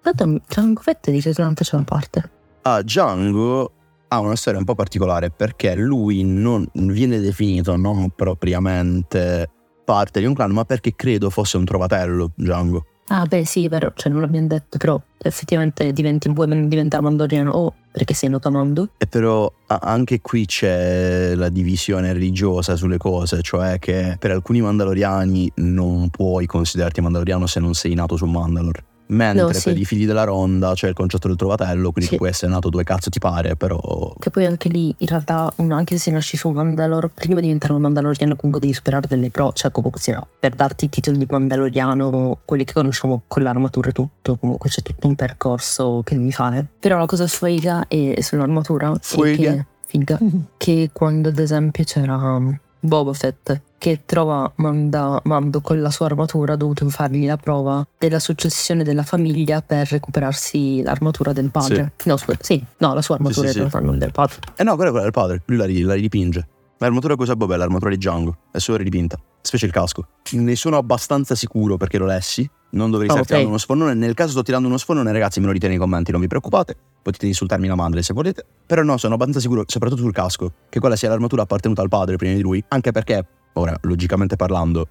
Guarda, 0.06 0.40
Jango 0.48 0.82
Fett 0.82 1.10
dice 1.10 1.34
che 1.34 1.42
non 1.42 1.56
una 1.72 1.84
parte. 1.84 2.30
Ah, 2.62 2.84
Django 2.84 3.72
ha 4.10 4.20
una 4.20 4.36
storia 4.36 4.60
un 4.60 4.66
po' 4.66 4.76
particolare 4.76 5.32
perché 5.32 5.74
lui 5.74 6.24
non 6.24 6.70
viene 6.74 7.20
definito 7.20 7.76
non 7.76 8.12
propriamente 8.16 9.50
parte 9.84 10.20
di 10.20 10.28
un 10.28 10.36
clan, 10.36 10.52
ma 10.52 10.64
perché 10.64 10.94
credo 10.96 11.32
fosse 11.32 11.58
un 11.58 11.66
trovatello, 11.66 12.32
Django. 12.36 12.86
Ah, 13.08 13.26
beh, 13.26 13.46
sì, 13.46 13.68
vero, 13.68 13.94
cioè 13.96 14.12
non 14.12 14.22
l'abbiamo 14.22 14.46
detto, 14.46 14.78
però 14.78 15.02
effettivamente 15.18 15.92
diventi, 15.92 16.30
vuoi 16.30 16.68
diventare 16.68 17.02
mandoriano 17.02 17.52
o 17.52 17.74
perché 17.92 18.14
sei 18.14 18.30
notamando. 18.30 18.90
E 18.98 19.08
però 19.08 19.52
anche 19.66 20.22
qui 20.22 20.46
c'è 20.46 21.34
la 21.34 21.50
divisione 21.50 22.14
religiosa 22.14 22.76
sulle 22.76 22.98
cose, 22.98 23.42
cioè 23.42 23.80
che 23.80 24.18
per 24.20 24.30
alcuni 24.30 24.62
mandaloriani 24.62 25.52
non 25.56 26.12
puoi 26.12 26.46
considerarti 26.46 27.02
mandaloriano 27.02 27.48
se 27.48 27.60
non 27.60 27.74
sei 27.74 27.96
nato 27.96 28.16
su 28.18 28.26
Mandalore. 28.26 28.86
Mentre 29.08 29.44
No, 29.44 29.52
sì. 29.54 29.70
per 29.70 29.78
i 29.78 29.86
figli 29.86 30.06
della 30.08 30.24
ronda 30.24 30.74
c'è 30.74 30.88
il 30.88 30.96
concetto 30.96 31.28
del 31.28 31.38
trovatello, 31.38 31.92
quindi 31.92 32.10
Sì. 32.10 32.18
puoi 32.18 32.30
essere 32.30 32.52
nato 32.52 32.70
dove 32.70 32.84
cazzo 32.84 33.10
ti 33.12 33.20
pare, 33.20 33.56
però 33.56 34.16
Che 34.20 34.30
poi 34.32 34.46
anche 34.48 34.68
lì, 34.70 34.94
in 34.98 35.08
realtà, 35.08 35.52
uno, 35.58 35.76
anche 35.76 35.98
se 35.98 36.10
nasci 36.12 36.38
su 36.38 36.50
Mandalore, 36.50 37.10
prima 37.10 37.36
di 37.36 37.42
diventare 37.42 37.74
un 37.74 37.82
Mandaloriano 37.82 38.36
comunque 38.36 38.60
devi 38.62 38.74
superare 38.74 39.08
delle 39.08 39.30
pro, 39.30 39.54
cioè 39.54 39.70
comunque 39.72 40.00
sì, 40.02 40.12
no, 40.12 40.28
per 40.40 40.56
darti 40.56 40.86
il 40.86 40.90
titolo 40.92 41.18
di 41.18 41.28
Mandaloriano, 41.30 42.40
quelli 42.46 42.64
che 42.64 42.74
conosciamo 42.74 43.22
con 43.28 43.44
l'armatura 43.44 43.90
e 43.90 43.92
tutto, 43.92 44.38
comunque 44.38 44.70
c'è 44.70 44.82
tutto 44.82 45.08
un 45.08 45.16
percorso 45.16 46.02
che 46.04 46.16
devi 46.16 46.32
fare. 46.32 46.66
Però 46.80 46.98
la 46.98 47.06
cosa 47.06 47.28
sfiga 47.28 47.88
è 47.88 48.20
sull'armatura 48.22 48.92
è 48.94 48.98
Figa. 49.02 49.52
che, 49.54 49.66
figa, 49.86 50.18
che 50.58 50.90
quando 50.92 51.30
ad 51.30 51.38
esempio 51.40 51.84
c'era 51.84 52.40
Boba 52.86 53.14
Fett 53.14 53.62
che 53.78 54.02
trova 54.06 54.52
Manda- 54.56 55.20
Mando 55.26 55.62
con 55.62 55.82
la 55.82 55.92
sua 55.92 56.08
armatura 56.08 56.54
ha 56.54 56.56
dovuto 56.56 56.90
fargli 56.90 57.26
la 57.26 57.38
prova 57.38 57.86
della 57.98 58.20
successione 58.20 58.84
della 58.84 59.04
famiglia 59.04 59.62
per 59.62 59.88
recuperarsi 59.88 60.82
l'armatura 60.82 61.34
del 61.34 61.52
padre. 61.52 61.92
No, 62.06 62.18
scusa, 62.18 62.38
sì, 62.42 62.64
no, 62.78 62.94
la 62.94 63.02
sua 63.02 63.16
armatura 63.16 63.48
Sì, 63.48 63.68
sì, 63.68 63.80
non 63.82 63.98
del 63.98 64.12
padre. 64.12 64.38
Eh 64.56 64.64
no, 64.64 64.76
quella 64.76 64.90
è 64.90 64.92
quella 64.92 65.04
del 65.04 65.14
padre, 65.14 65.42
lui 65.46 65.58
la, 65.58 65.88
la 65.88 65.94
ridipinge. 65.94 66.48
L'armatura 66.78 67.16
che 67.16 67.22
usa 67.22 67.36
Bob 67.36 67.54
è 67.54 67.58
l'armatura 67.58 67.92
di 67.92 67.98
Django, 67.98 68.38
è 68.52 68.58
solo 68.58 68.78
ridipinta, 68.78 69.20
specie 69.48 69.66
il 69.66 69.72
casco. 69.72 70.08
Ne 70.32 70.56
sono 70.56 70.78
abbastanza 70.78 71.36
sicuro 71.36 71.78
perché 71.78 71.98
lo 71.98 72.06
lessi, 72.06 72.50
non 72.72 72.90
dovrei 72.92 73.08
Ah, 73.08 73.12
stare 73.12 73.22
ok. 73.22 73.28
tirando 73.28 73.48
uno 73.50 73.58
sfonnone. 73.58 73.94
Nel 73.94 74.14
caso 74.14 74.32
sto 74.32 74.44
tirando 74.44 74.68
uno 74.68 74.78
sfonnone, 74.78 75.12
ragazzi, 75.12 75.40
me 75.40 75.46
lo 75.48 75.54
dite 75.54 75.68
nei 75.68 75.78
commenti, 75.78 76.12
non 76.12 76.22
vi 76.22 76.28
preoccupate. 76.28 76.76
Potete 77.02 77.28
insultarmi 77.28 77.68
la 77.68 77.76
madre 77.76 78.02
se 78.02 78.14
volete. 78.14 78.46
Però 78.66 78.82
no, 78.84 78.98
sono 78.98 79.14
abbastanza 79.14 79.40
sicuro, 79.42 79.64
soprattutto 79.68 80.02
sul 80.02 80.12
casco, 80.14 80.52
che 80.70 80.80
quella 80.80 80.96
sia 80.96 81.10
l'armatura 81.10 81.44
appartenuta 81.44 81.82
al 81.82 81.90
padre 81.90 82.16
prima 82.16 82.34
di 82.34 82.42
lui. 82.42 82.64
Anche 82.70 82.92
perché, 82.92 83.26
ora, 83.54 83.78
logicamente 83.82 84.36
parlando, 84.36 84.88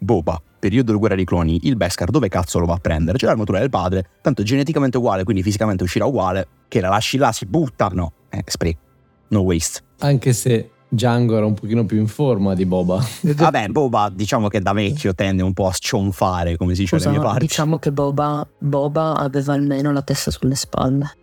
Boba, 0.00 0.40
periodo 0.60 0.86
della 0.86 0.98
guerra 0.98 1.14
dei 1.16 1.24
cloni, 1.24 1.60
il 1.64 1.76
Beskar 1.76 2.10
dove 2.10 2.28
cazzo 2.28 2.60
lo 2.60 2.66
va 2.66 2.74
a 2.74 2.78
prendere? 2.78 3.18
C'è 3.18 3.26
l'armatura 3.26 3.58
del 3.58 3.68
padre, 3.68 4.08
tanto 4.22 4.42
è 4.42 4.44
geneticamente 4.44 4.96
uguale, 4.96 5.24
quindi 5.24 5.42
fisicamente 5.42 5.82
uscirà 5.82 6.04
uguale. 6.06 6.46
Che 6.68 6.80
la 6.80 6.88
lasci 6.88 7.16
là, 7.18 7.32
si 7.32 7.46
butta? 7.46 7.88
No, 7.92 8.12
eh, 8.30 8.44
spreco. 8.46 8.78
No 9.30 9.40
waste. 9.40 9.80
Anche 9.98 10.32
se 10.32 10.70
Django 10.88 11.36
era 11.36 11.46
un 11.46 11.54
pochino 11.54 11.84
più 11.84 11.98
in 11.98 12.06
forma 12.06 12.54
di 12.54 12.64
Boba. 12.64 13.04
Vabbè, 13.22 13.68
Boba 13.68 14.10
diciamo 14.12 14.48
che 14.48 14.60
da 14.60 14.72
vecchio 14.72 15.14
tende 15.14 15.42
un 15.42 15.52
po' 15.52 15.66
a 15.66 15.72
scionfare, 15.72 16.56
come 16.56 16.74
si 16.74 16.82
dice 16.82 16.96
Scusa, 16.96 17.08
alle 17.10 17.18
mie 17.18 17.26
parti. 17.26 17.46
diciamo 17.46 17.78
che 17.78 17.92
Boba, 17.92 18.46
Boba 18.58 19.16
aveva 19.16 19.52
almeno 19.52 19.92
la 19.92 20.02
testa 20.02 20.30
sulle 20.30 20.54
spalle. 20.54 21.16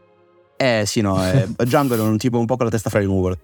Eh 0.58 0.84
sì, 0.86 1.02
no, 1.02 1.22
eh, 1.26 1.48
Django 1.58 1.96
era 1.96 2.04
un 2.04 2.18
tipo 2.18 2.38
un 2.38 2.46
po' 2.46 2.56
con 2.56 2.66
la 2.66 2.72
testa 2.72 2.90
fra 2.90 3.00
le 3.00 3.06
nuvole. 3.06 3.40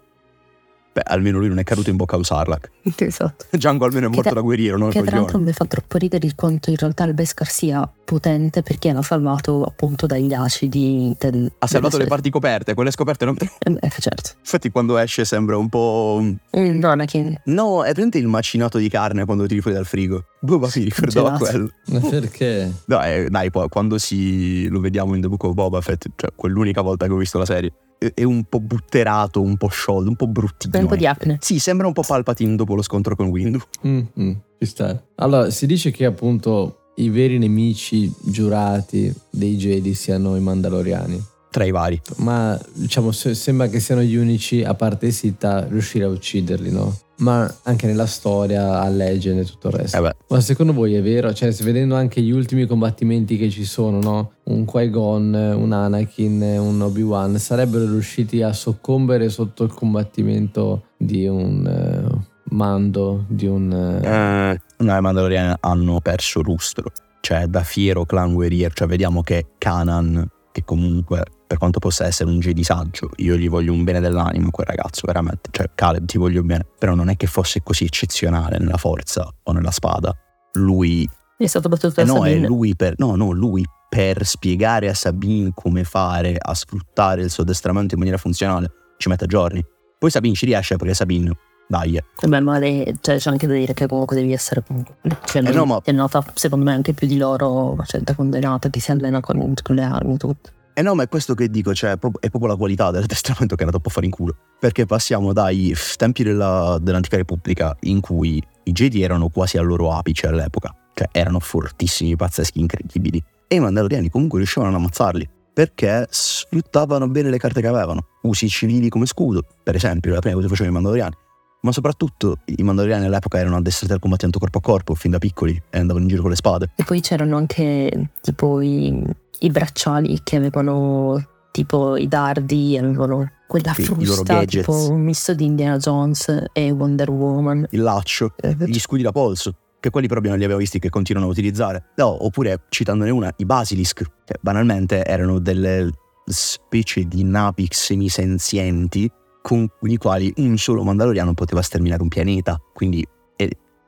Beh, 0.94 1.04
almeno 1.06 1.38
lui 1.38 1.48
non 1.48 1.58
è 1.58 1.64
caduto 1.64 1.90
in 1.90 1.96
bocca 1.96 2.18
a 2.18 2.24
Sarlacc. 2.24 2.70
esatto. 2.98 3.46
Django 3.50 3.86
almeno 3.86 4.08
è 4.08 4.10
morto 4.10 4.24
tra- 4.24 4.34
da 4.34 4.42
guerriero, 4.42 4.78
non 4.78 4.90
Che 4.90 5.02
tra 5.02 5.18
l'altro 5.18 5.40
mi 5.40 5.54
fa 5.54 5.66
troppo 5.66 5.98
ridere 5.98 6.28
di 6.28 6.34
quanto 6.36 6.70
in 6.70 6.76
realtà 6.76 7.06
il 7.06 7.14
Beskar 7.14 7.50
sia 7.50 7.90
potente 8.04 8.62
perché 8.62 8.92
l'ha 8.92 9.02
salvato 9.02 9.64
appunto 9.64 10.06
dagli 10.06 10.34
acidi 10.34 11.16
del... 11.18 11.50
Ha 11.60 11.68
salvato 11.68 11.98
le 11.98 12.08
parti 12.08 12.30
coperte, 12.30 12.74
quelle 12.74 12.92
scoperte 12.92 13.24
non... 13.24 13.38
serie. 13.38 13.80
Eh, 13.80 13.90
certo. 14.00 14.32
Infatti 14.40 14.70
quando 14.70 14.98
esce 14.98 15.24
sembra 15.24 15.56
un 15.56 15.70
po'... 15.70 16.22
Mm, 16.58 16.84
Anakin. 16.84 17.42
No, 17.46 17.84
è 17.84 17.94
presente 17.94 18.18
il 18.18 18.28
macinato 18.28 18.78
di 18.78 18.90
carne 18.90 19.24
quando 19.24 19.44
lo 19.44 19.48
tiri 19.48 19.62
fuori 19.62 19.78
dal 19.78 19.86
frigo? 19.86 20.26
Boba 20.42 20.68
mi 20.76 20.84
ricordava 20.84 21.38
Gelato. 21.38 21.46
quello. 21.46 21.70
Ma 21.86 22.10
perché? 22.10 22.72
No, 22.86 23.02
eh, 23.04 23.28
dai, 23.30 23.50
poi 23.50 23.70
quando 23.70 23.98
si 23.98 24.68
lo 24.68 24.82
vediamo 24.82 25.16
in 25.16 25.22
The 25.22 25.30
Book 25.30 25.44
of 25.44 25.54
Boba 25.54 25.80
Fett, 25.80 26.08
cioè 26.16 26.32
quell'unica 26.36 26.82
volta 26.82 27.06
che 27.06 27.14
ho 27.14 27.18
visto 27.18 27.38
la 27.38 27.46
serie, 27.46 27.72
è, 28.14 28.24
un 28.24 28.44
po' 28.46 28.60
butterato, 28.60 29.42
un 29.42 29.58
po' 29.58 29.68
sciolto, 29.68 30.10
un 30.10 30.16
po' 30.16 30.28
bruttino. 30.28 30.80
Un 30.80 30.88
po' 30.88 30.96
di 30.96 31.04
eh. 31.04 31.08
acne. 31.08 31.38
Sì, 31.40 31.60
sembra 31.60 31.86
un 31.86 31.94
po' 31.94 32.02
Palpatine 32.02 32.56
dopo 32.56 32.74
lo 32.74 32.82
scontro 32.82 33.16
con 33.16 33.28
Windu. 33.28 33.60
Mm, 33.86 34.02
mm, 34.20 34.32
ci 34.60 34.66
sta. 34.66 35.04
Allora, 35.16 35.52
si 35.52 35.68
dice 35.68 35.92
che 35.92 36.06
appunto 36.06 36.94
i 36.96 37.10
veri 37.10 37.38
nemici 37.38 38.12
giurati 38.24 39.14
dei 39.30 39.56
Jedi 39.56 39.94
siano 39.94 40.36
i 40.36 40.40
Mandaloriani. 40.40 41.24
Tra 41.52 41.66
i 41.66 41.72
vari. 41.72 42.02
Ma 42.18 42.58
diciamo, 42.74 43.12
se- 43.12 43.36
sembra 43.36 43.68
che 43.68 43.82
siano 43.82 44.02
gli 44.02 44.16
unici, 44.16 44.64
a 44.64 44.74
parte 44.74 45.12
Sita, 45.12 45.58
a 45.58 45.68
riuscire 45.68 46.06
a 46.06 46.08
ucciderli, 46.08 46.72
no? 46.72 46.98
Ma 47.18 47.54
anche 47.64 47.86
nella 47.86 48.08
storia, 48.08 48.80
a 48.80 48.88
leggende 48.88 49.42
e 49.42 49.46
tutto 49.46 49.68
il 49.68 49.74
resto. 49.74 50.04
Eh 50.04 50.16
Ma 50.30 50.40
secondo 50.40 50.74
voi 50.74 50.96
è 50.96 51.02
vero? 51.04 51.34
Cioè, 51.34 51.52
vedendo 51.62 51.96
anche 51.96 52.22
gli 52.22 52.32
ultimi 52.32 52.66
combattimenti 52.66 53.38
che 53.38 53.50
ci 53.50 53.66
sono, 53.66 54.00
no? 54.00 54.32
Un 54.46 54.66
Qui-Gon, 54.66 55.34
un 55.34 55.72
Anakin, 55.72 56.42
un 56.42 56.82
Obi-Wan, 56.82 57.38
sarebbero 57.38 57.86
riusciti 57.86 58.42
a 58.42 58.54
soccombere 58.54 59.30
sotto 59.30 59.64
il 59.66 59.74
combattimento 59.74 60.86
di 60.98 61.28
un 61.28 61.68
eh, 61.68 62.30
mando, 62.56 63.26
di 63.28 63.46
un... 63.46 63.72
eh, 63.72 64.08
Eh, 64.52 64.60
no, 64.78 64.98
i 64.98 65.02
Mandaloriani 65.02 65.56
hanno 65.60 66.00
perso 66.00 66.42
lustro. 66.42 66.92
Cioè, 67.20 67.46
da 67.46 67.62
fiero 67.62 68.06
clan 68.06 68.34
guerriero, 68.34 68.74
cioè 68.74 68.88
vediamo 68.88 69.22
che 69.22 69.46
Kanan, 69.60 70.28
che 70.52 70.64
comunque, 70.66 71.24
per 71.52 71.60
quanto 71.60 71.80
possa 71.80 72.06
essere 72.06 72.30
un 72.30 72.40
Jedi 72.40 72.64
saggio, 72.64 73.10
io 73.18 73.36
gli 73.36 73.50
voglio 73.50 73.74
un 73.74 73.84
bene 73.84 74.00
dell'animo 74.00 74.48
a 74.48 74.52
quel 74.52 74.68
ragazzo, 74.68 75.02
veramente. 75.06 75.50
Cioè, 75.52 75.70
Caleb, 75.76 76.06
ti 76.06 76.18
voglio 76.18 76.44
bene. 76.44 76.66
Però 76.80 76.96
non 76.96 77.10
è 77.10 77.18
che 77.18 77.28
fosse 77.28 77.62
così 77.62 77.84
eccezionale 77.84 78.58
nella 78.58 78.78
forza 78.78 79.30
o 79.44 79.52
nella 79.52 79.72
spada. 79.72 80.16
Lui, 80.54 81.06
È 81.36 81.46
stato 81.48 81.68
battuto 81.68 82.00
eh 82.00 82.06
da 82.06 82.14
no, 82.14 82.24
è 82.26 82.30
Sabine. 82.30 82.48
lui 82.48 82.74
per, 82.74 82.94
no, 83.00 83.18
no, 83.18 83.32
lui 83.32 83.66
per 83.90 84.26
spiegare 84.26 84.88
a 84.88 84.94
Sabine 84.94 85.52
come 85.54 85.84
fare 85.84 86.38
a 86.40 86.54
sfruttare 86.54 87.22
il 87.24 87.30
suo 87.30 87.44
addestramento 87.44 87.96
in 87.96 88.00
maniera 88.00 88.18
funzionale, 88.18 88.72
ci 88.98 89.10
mette 89.10 89.26
giorni. 89.26 89.62
Poi 90.00 90.10
Sabine 90.10 90.34
ci 90.34 90.46
riesce 90.46 90.78
perché 90.78 90.94
Sabine, 90.94 91.34
dai, 91.68 91.98
eh. 91.98 92.06
Beh, 92.26 92.40
ma 92.40 92.60
le- 92.60 92.96
cioè, 93.02 93.18
c'è 93.18 93.30
anche 93.30 93.46
da 93.46 93.56
dire 93.56 93.74
che 93.74 93.88
comunque 93.88 94.16
devi 94.16 94.32
essere 94.32 94.64
comunque. 94.66 94.96
Cioè, 95.26 95.44
Eh 95.46 95.52
no, 95.52 95.66
ma- 95.66 95.82
è 95.84 95.92
nota, 95.92 96.24
secondo 96.34 96.64
me, 96.64 96.72
anche 96.72 96.94
più 96.94 97.08
di 97.08 97.18
loro, 97.18 97.76
cioè, 97.86 98.00
da 98.00 98.16
condenata 98.16 98.70
che 98.70 98.80
si 98.80 98.92
allena 98.92 99.20
con, 99.20 99.54
con 99.62 99.76
le 99.76 99.84
armi, 99.84 100.16
tutto. 100.16 100.50
Eh 100.74 100.82
no, 100.82 100.96
ma 100.96 101.04
è 101.04 101.08
questo 101.08 101.34
che 101.34 101.50
dico, 101.50 101.74
cioè, 101.74 101.92
è 101.92 101.98
pro- 101.98 102.20
è 102.20 102.30
proprio 102.30 102.52
la 102.52 102.58
qualità 102.58 102.92
dell'addestramento 102.92 103.56
che 103.56 103.64
è 103.64 103.66
andato 103.66 103.78
un 103.78 103.82
po' 103.82 103.90
a 103.90 103.92
fare 103.92 104.06
in 104.06 104.12
culo. 104.12 104.36
Perché 104.60 104.86
passiamo 104.86 105.34
dai 105.34 105.76
tempi 105.98 106.24
della- 106.24 106.78
dell'antica 106.82 107.18
repubblica 107.18 107.76
in 107.82 108.00
cui 108.00 108.42
i 108.64 108.72
Jedi 108.72 109.02
erano 109.02 109.30
quasi 109.30 109.58
al 109.58 109.66
loro 109.66 109.92
apice 109.92 110.28
all'epoca, 110.28 110.74
cioè 110.94 111.08
erano 111.12 111.40
fortissimi, 111.40 112.16
pazzeschi, 112.16 112.60
incredibili. 112.60 113.22
E 113.48 113.56
i 113.56 113.60
Mandaloriani 113.60 114.10
comunque 114.10 114.38
riuscivano 114.40 114.72
ad 114.72 114.78
ammazzarli. 114.78 115.30
Perché 115.54 116.08
sfruttavano 116.10 117.10
bene 117.10 117.30
le 117.30 117.38
carte 117.38 117.60
che 117.60 117.68
avevano. 117.68 118.06
Usi 118.22 118.48
civili 118.48 118.88
come 118.88 119.06
scudo, 119.06 119.44
per 119.64 119.76
esempio, 119.76 120.14
la 120.14 120.20
prima 120.20 120.36
cosa 120.36 120.48
che 120.48 120.54
facevano 120.54 120.78
i 120.78 120.82
Mandaloriani. 120.82 121.16
Ma 121.64 121.72
soprattutto 121.74 122.38
i 122.46 122.64
Mandaloriani 122.64 123.06
all'epoca 123.06 123.38
erano 123.38 123.58
addestrati 123.58 123.92
al 123.94 124.00
combattimento 124.00 124.40
corpo 124.40 124.60
a 124.60 124.62
corpo 124.62 124.96
fin 124.96 125.12
da 125.12 125.20
piccoli 125.20 125.62
e 125.70 125.78
andavano 125.78 126.06
in 126.06 126.10
giro 126.10 126.22
con 126.22 126.32
le 126.32 126.38
spade. 126.38 126.72
E 126.76 126.84
poi 126.86 127.02
c'erano 127.02 127.36
anche 127.36 128.10
tipo 128.22 128.62
i, 128.62 129.04
i 129.40 129.50
bracciali 129.50 130.20
che 130.24 130.36
avevano 130.36 131.26
tipo 131.52 131.98
i 131.98 132.08
dardi, 132.08 132.78
avevano 132.78 133.30
quella 133.48 133.74
Sì, 133.74 133.84
frusta, 133.84 134.46
tipo 134.46 134.90
un 134.90 135.02
misto 135.02 135.34
di 135.34 135.46
Indiana 135.46 135.78
Jones 135.78 136.46
e 136.54 136.72
Wonder 136.72 137.10
Woman. 137.10 137.68
Il 137.72 137.82
laccio, 137.82 138.34
Eh, 138.38 138.56
gli 138.60 138.80
scudi 138.80 139.02
da 139.02 139.12
polso, 139.12 139.56
che 139.80 139.90
quelli 139.90 140.08
proprio 140.08 140.30
non 140.30 140.40
li 140.40 140.46
avevo 140.46 140.60
visti 140.60 140.80
che 140.80 140.90
continuano 140.90 141.28
a 141.28 141.32
utilizzare. 141.32 141.92
No, 141.96 142.24
oppure 142.26 142.64
citandone 142.70 143.10
una, 143.10 143.34
i 143.38 143.46
basilisk, 143.46 144.04
che 144.24 144.36
banalmente 144.40 145.04
erano 145.04 145.40
delle 145.40 145.90
specie 146.26 147.04
di 147.04 147.24
navi 147.24 147.68
semisenzienti 147.70 149.12
con 149.42 149.68
i 149.82 149.98
quali 149.98 150.32
un 150.38 150.56
solo 150.58 150.84
Mandaloriano 150.84 151.34
poteva 151.34 151.62
sterminare 151.62 152.02
un 152.02 152.08
pianeta. 152.08 152.62
Quindi 152.74 153.06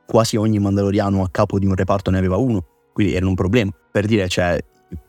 quasi 0.05 0.35
ogni 0.35 0.59
Mandaloriano 0.59 1.23
a 1.23 1.29
capo 1.31 1.57
di 1.57 1.65
un 1.65 1.75
reparto 1.75 2.11
ne 2.11 2.17
aveva 2.17 2.35
uno. 2.35 2.65
Quindi 2.91 3.13
era 3.13 3.25
un 3.25 3.35
problema. 3.35 3.71
Per 3.91 4.05
dire, 4.05 4.27
cioè, 4.27 4.59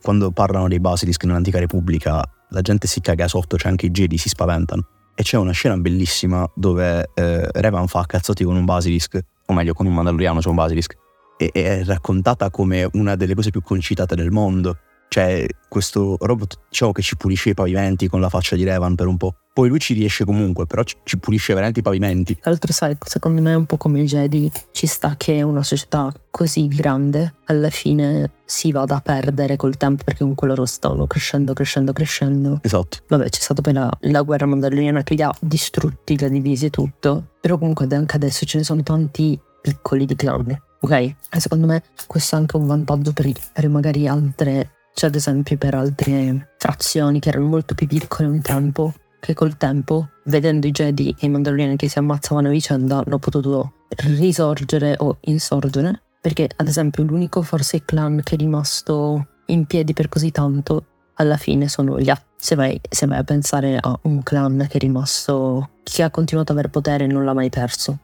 quando 0.01 0.31
parlano 0.31 0.67
dei 0.67 0.79
basilisk 0.79 1.23
nell'antica 1.23 1.59
repubblica, 1.59 2.23
la 2.49 2.61
gente 2.61 2.87
si 2.87 3.01
caga 3.01 3.27
sotto, 3.27 3.57
cioè 3.57 3.71
anche 3.71 3.87
i 3.87 3.91
Jedi 3.91 4.17
si 4.17 4.29
spaventano. 4.29 4.87
E 5.15 5.23
c'è 5.23 5.37
una 5.37 5.51
scena 5.51 5.77
bellissima 5.77 6.49
dove 6.53 7.09
eh, 7.13 7.47
Revan 7.51 7.87
fa 7.87 8.05
cazzotti 8.05 8.43
con 8.43 8.55
un 8.55 8.65
basilisk, 8.65 9.19
o 9.45 9.53
meglio 9.53 9.73
con 9.73 9.85
un 9.85 9.93
mandaloriano 9.93 10.41
su 10.41 10.49
un 10.49 10.55
basilisk, 10.55 10.95
e 11.37 11.51
è 11.51 11.83
raccontata 11.83 12.49
come 12.49 12.87
una 12.93 13.15
delle 13.15 13.33
cose 13.35 13.49
più 13.49 13.61
concitate 13.61 14.15
del 14.15 14.31
mondo. 14.31 14.77
Cioè, 15.15 15.47
questo 15.69 16.17
robot, 16.19 16.59
diciamo 16.67 16.91
che 16.91 17.01
ci 17.01 17.15
pulisce 17.15 17.51
i 17.51 17.53
pavimenti 17.53 18.09
con 18.09 18.19
la 18.19 18.27
faccia 18.27 18.57
di 18.57 18.65
Revan 18.65 18.95
per 18.95 19.07
un 19.07 19.15
po'. 19.15 19.33
Poi 19.53 19.69
lui 19.69 19.79
ci 19.79 19.93
riesce 19.93 20.25
comunque, 20.25 20.65
però 20.65 20.83
ci, 20.83 20.97
ci 21.05 21.17
pulisce 21.17 21.53
veramente 21.53 21.79
i 21.79 21.83
pavimenti. 21.83 22.37
Tra 22.37 22.49
l'altro, 22.49 22.73
sai, 22.73 22.97
secondo 23.01 23.41
me 23.41 23.53
è 23.53 23.55
un 23.55 23.65
po' 23.65 23.77
come 23.77 24.01
i 24.01 24.03
Jedi. 24.03 24.51
Ci 24.73 24.87
sta 24.87 25.15
che 25.15 25.41
una 25.41 25.63
società 25.63 26.11
così 26.29 26.67
grande 26.67 27.35
alla 27.45 27.69
fine 27.69 28.29
si 28.43 28.73
vada 28.73 28.95
a 28.95 28.99
perdere 28.99 29.55
col 29.55 29.77
tempo 29.77 30.03
perché 30.03 30.19
comunque 30.19 30.49
loro 30.49 30.65
stanno 30.65 31.07
crescendo, 31.07 31.53
crescendo, 31.53 31.93
crescendo. 31.93 32.59
Esatto. 32.61 32.97
Vabbè, 33.07 33.29
c'è 33.29 33.39
stata 33.39 33.61
poi 33.61 33.71
la, 33.71 33.89
la 34.01 34.21
guerra 34.21 34.47
mandaloriana 34.47 35.01
che 35.03 35.13
li 35.15 35.21
ha 35.21 35.33
distrutti, 35.39 36.17
li 36.17 36.25
ha 36.25 36.29
divisi 36.29 36.65
e 36.65 36.69
tutto. 36.71 37.35
Però 37.39 37.57
comunque 37.57 37.87
anche 37.91 38.17
adesso 38.17 38.45
ce 38.45 38.57
ne 38.57 38.65
sono 38.65 38.83
tanti 38.83 39.39
piccoli 39.61 40.03
di 40.05 40.15
clan. 40.17 40.61
Ok? 40.81 40.91
E 40.91 41.39
secondo 41.39 41.67
me 41.67 41.83
questo 42.05 42.35
è 42.35 42.39
anche 42.39 42.57
un 42.57 42.65
vantaggio 42.65 43.13
per, 43.13 43.31
per 43.53 43.69
magari 43.69 44.09
altre, 44.09 44.71
cioè 44.95 45.09
ad 45.09 45.15
esempio 45.15 45.57
per 45.57 45.75
altre 45.75 46.53
frazioni 46.57 47.19
che 47.19 47.27
erano 47.27 47.47
molto 47.47 47.75
più 47.75 47.85
piccole 47.85 48.29
un 48.29 48.41
tempo, 48.41 48.93
che 49.19 49.33
col 49.33 49.57
tempo, 49.57 50.07
vedendo 50.23 50.67
i 50.67 50.71
Jedi 50.71 51.13
e 51.19 51.25
i 51.25 51.29
Mandaloriani 51.29 51.75
che 51.75 51.89
si 51.89 51.99
ammazzavano 51.99 52.47
a 52.47 52.51
vicenda, 52.51 53.03
hanno 53.05 53.19
potuto 53.19 53.73
risorgere 53.89 54.95
o 54.99 55.17
insorgere. 55.21 56.01
Perché 56.21 56.49
ad 56.55 56.67
esempio 56.67 57.03
l'unico 57.03 57.41
forse 57.41 57.83
clan 57.83 58.21
che 58.23 58.35
è 58.35 58.37
rimasto 58.37 59.27
in 59.47 59.65
piedi 59.65 59.91
per 59.91 60.07
così 60.07 60.31
tanto 60.31 60.85
alla 61.15 61.37
fine 61.37 61.67
sono 61.67 61.99
gli 61.99 62.09
Atti. 62.09 62.23
Se 62.37 62.55
vai, 62.55 62.79
se 62.89 63.05
vai 63.05 63.17
a 63.17 63.23
pensare 63.23 63.77
a 63.77 63.99
un 64.03 64.23
clan 64.23 64.65
che 64.69 64.77
è 64.77 64.79
rimasto, 64.79 65.71
che 65.83 66.03
ha 66.03 66.09
continuato 66.09 66.53
ad 66.53 66.57
avere 66.57 66.71
potere 66.71 67.03
e 67.03 67.07
non 67.07 67.25
l'ha 67.25 67.33
mai 67.33 67.49
perso. 67.49 67.99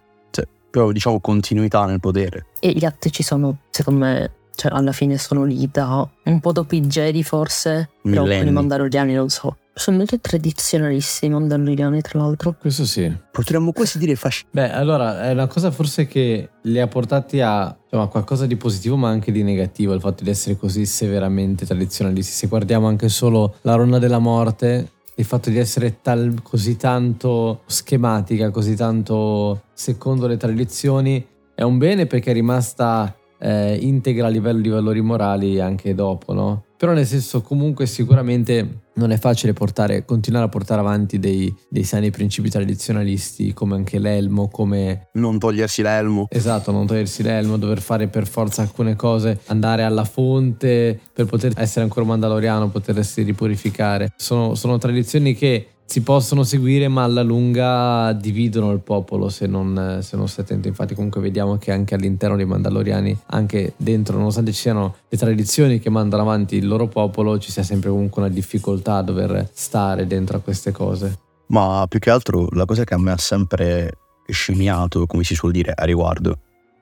Però 0.69 0.91
diciamo 0.91 1.19
continuità 1.19 1.85
nel 1.85 1.99
potere. 1.99 2.47
E 2.59 2.71
gli 2.71 2.85
Atti 2.85 3.11
ci 3.11 3.23
sono, 3.23 3.57
secondo 3.69 4.05
me, 4.05 4.31
cioè 4.55 4.71
alla 4.71 4.91
fine 4.91 5.17
sono 5.17 5.43
lì 5.43 5.69
da 5.71 6.07
un 6.25 6.39
po' 6.39 6.51
dopo 6.51 6.75
i 6.75 6.81
Jedi 6.81 7.23
forse, 7.23 7.89
però 8.01 8.21
con 8.23 8.31
i 8.31 8.35
Millenni. 8.35 8.51
mandaloriani 8.51 9.13
non 9.13 9.29
so. 9.29 9.57
Sono 9.73 9.97
molto 9.97 10.19
tradizionalisti 10.19 11.25
i 11.25 11.29
mandaloriani 11.29 12.01
tra 12.01 12.19
l'altro. 12.19 12.55
Questo 12.59 12.85
sì. 12.85 13.11
Potremmo 13.31 13.71
quasi 13.71 13.97
dire 13.97 14.15
fasci. 14.15 14.45
Beh, 14.51 14.69
allora 14.71 15.23
è 15.23 15.31
una 15.31 15.47
cosa 15.47 15.71
forse 15.71 16.05
che 16.07 16.49
li 16.63 16.79
ha 16.79 16.87
portati 16.87 17.39
a 17.39 17.75
insomma, 17.83 18.07
qualcosa 18.07 18.45
di 18.45 18.57
positivo 18.57 18.97
ma 18.97 19.09
anche 19.09 19.31
di 19.31 19.43
negativo, 19.43 19.93
il 19.93 20.01
fatto 20.01 20.23
di 20.23 20.29
essere 20.29 20.57
così 20.57 20.85
severamente 20.85 21.65
tradizionalisti. 21.65 22.33
Se 22.33 22.47
guardiamo 22.47 22.87
anche 22.87 23.07
solo 23.07 23.55
la 23.61 23.75
ronda 23.75 23.97
della 23.97 24.19
morte, 24.19 24.91
il 25.15 25.25
fatto 25.25 25.49
di 25.49 25.57
essere 25.57 26.01
tal- 26.01 26.41
così 26.43 26.75
tanto 26.75 27.61
schematica, 27.65 28.49
così 28.49 28.75
tanto 28.75 29.63
secondo 29.73 30.27
le 30.27 30.37
tradizioni, 30.37 31.25
è 31.55 31.63
un 31.63 31.77
bene 31.77 32.07
perché 32.07 32.31
è 32.31 32.33
rimasta 32.33 33.15
eh, 33.41 33.75
integra 33.81 34.27
a 34.27 34.29
livello 34.29 34.61
di 34.61 34.69
valori 34.69 35.01
morali 35.01 35.59
anche 35.59 35.95
dopo, 35.95 36.33
no? 36.33 36.65
Però 36.77 36.93
nel 36.93 37.05
senso 37.05 37.41
comunque 37.41 37.85
sicuramente 37.85 38.79
non 38.95 39.11
è 39.11 39.17
facile 39.17 39.53
portare, 39.53 40.03
continuare 40.03 40.45
a 40.45 40.49
portare 40.49 40.81
avanti 40.81 41.19
dei, 41.19 41.53
dei 41.69 41.83
sani 41.83 42.09
principi 42.09 42.49
tradizionalisti 42.49 43.53
come 43.53 43.75
anche 43.75 43.99
l'elmo, 43.99 44.47
come 44.49 45.09
Non 45.13 45.37
togliersi 45.37 45.81
l'elmo. 45.83 46.27
esatto, 46.29 46.71
non 46.71 46.87
togliersi 46.87 47.21
l'elmo, 47.23 47.57
dover 47.57 47.81
fare 47.81 48.07
per 48.07 48.27
forza 48.27 48.63
alcune 48.63 48.95
cose, 48.95 49.39
andare 49.47 49.83
alla 49.83 50.05
fonte 50.05 50.99
per 51.13 51.25
poter 51.25 51.53
essere 51.55 51.83
ancora 51.83 52.05
mandaloriano, 52.05 52.69
potersi 52.69 53.21
ripurificare. 53.21 54.11
Sono, 54.15 54.55
sono 54.55 54.77
tradizioni 54.79 55.35
che 55.35 55.67
si 55.91 56.03
possono 56.03 56.43
seguire 56.43 56.87
ma 56.87 57.03
alla 57.03 57.21
lunga 57.21 58.13
dividono 58.13 58.71
il 58.71 58.79
popolo 58.79 59.27
se 59.27 59.45
non, 59.45 59.99
se 60.01 60.15
non 60.15 60.29
stai 60.29 60.45
attento. 60.45 60.69
Infatti 60.69 60.95
comunque 60.95 61.19
vediamo 61.19 61.57
che 61.57 61.73
anche 61.73 61.95
all'interno 61.95 62.37
dei 62.37 62.45
Mandaloriani, 62.45 63.19
anche 63.25 63.73
dentro, 63.75 64.15
nonostante 64.15 64.53
ci 64.53 64.61
siano 64.61 64.95
le 65.09 65.17
tradizioni 65.17 65.79
che 65.79 65.89
mandano 65.89 66.21
avanti 66.21 66.55
il 66.55 66.65
loro 66.65 66.87
popolo, 66.87 67.37
ci 67.39 67.51
sia 67.51 67.63
sempre 67.63 67.89
comunque 67.89 68.21
una 68.21 68.31
difficoltà 68.31 68.95
a 68.95 69.01
dover 69.01 69.49
stare 69.51 70.07
dentro 70.07 70.37
a 70.37 70.39
queste 70.39 70.71
cose. 70.71 71.19
Ma 71.47 71.85
più 71.89 71.99
che 71.99 72.09
altro 72.09 72.47
la 72.51 72.63
cosa 72.63 72.85
che 72.85 72.93
a 72.93 72.97
me 72.97 73.11
ha 73.11 73.17
sempre 73.17 73.97
scimmiato, 74.27 75.05
come 75.05 75.25
si 75.25 75.35
suol 75.35 75.51
dire 75.51 75.73
a 75.75 75.83
riguardo, 75.83 76.39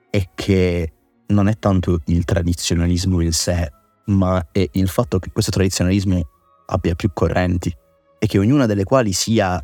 è 0.08 0.24
che 0.36 0.92
non 1.26 1.48
è 1.48 1.58
tanto 1.58 1.98
il 2.04 2.24
tradizionalismo 2.24 3.20
in 3.20 3.32
sé, 3.32 3.72
ma 4.04 4.50
è 4.52 4.68
il 4.70 4.86
fatto 4.86 5.18
che 5.18 5.30
questo 5.32 5.50
tradizionalismo 5.50 6.20
abbia 6.66 6.94
più 6.94 7.10
correnti 7.12 7.76
e 8.22 8.26
che 8.26 8.38
ognuna 8.38 8.66
delle 8.66 8.84
quali 8.84 9.12
sia 9.12 9.60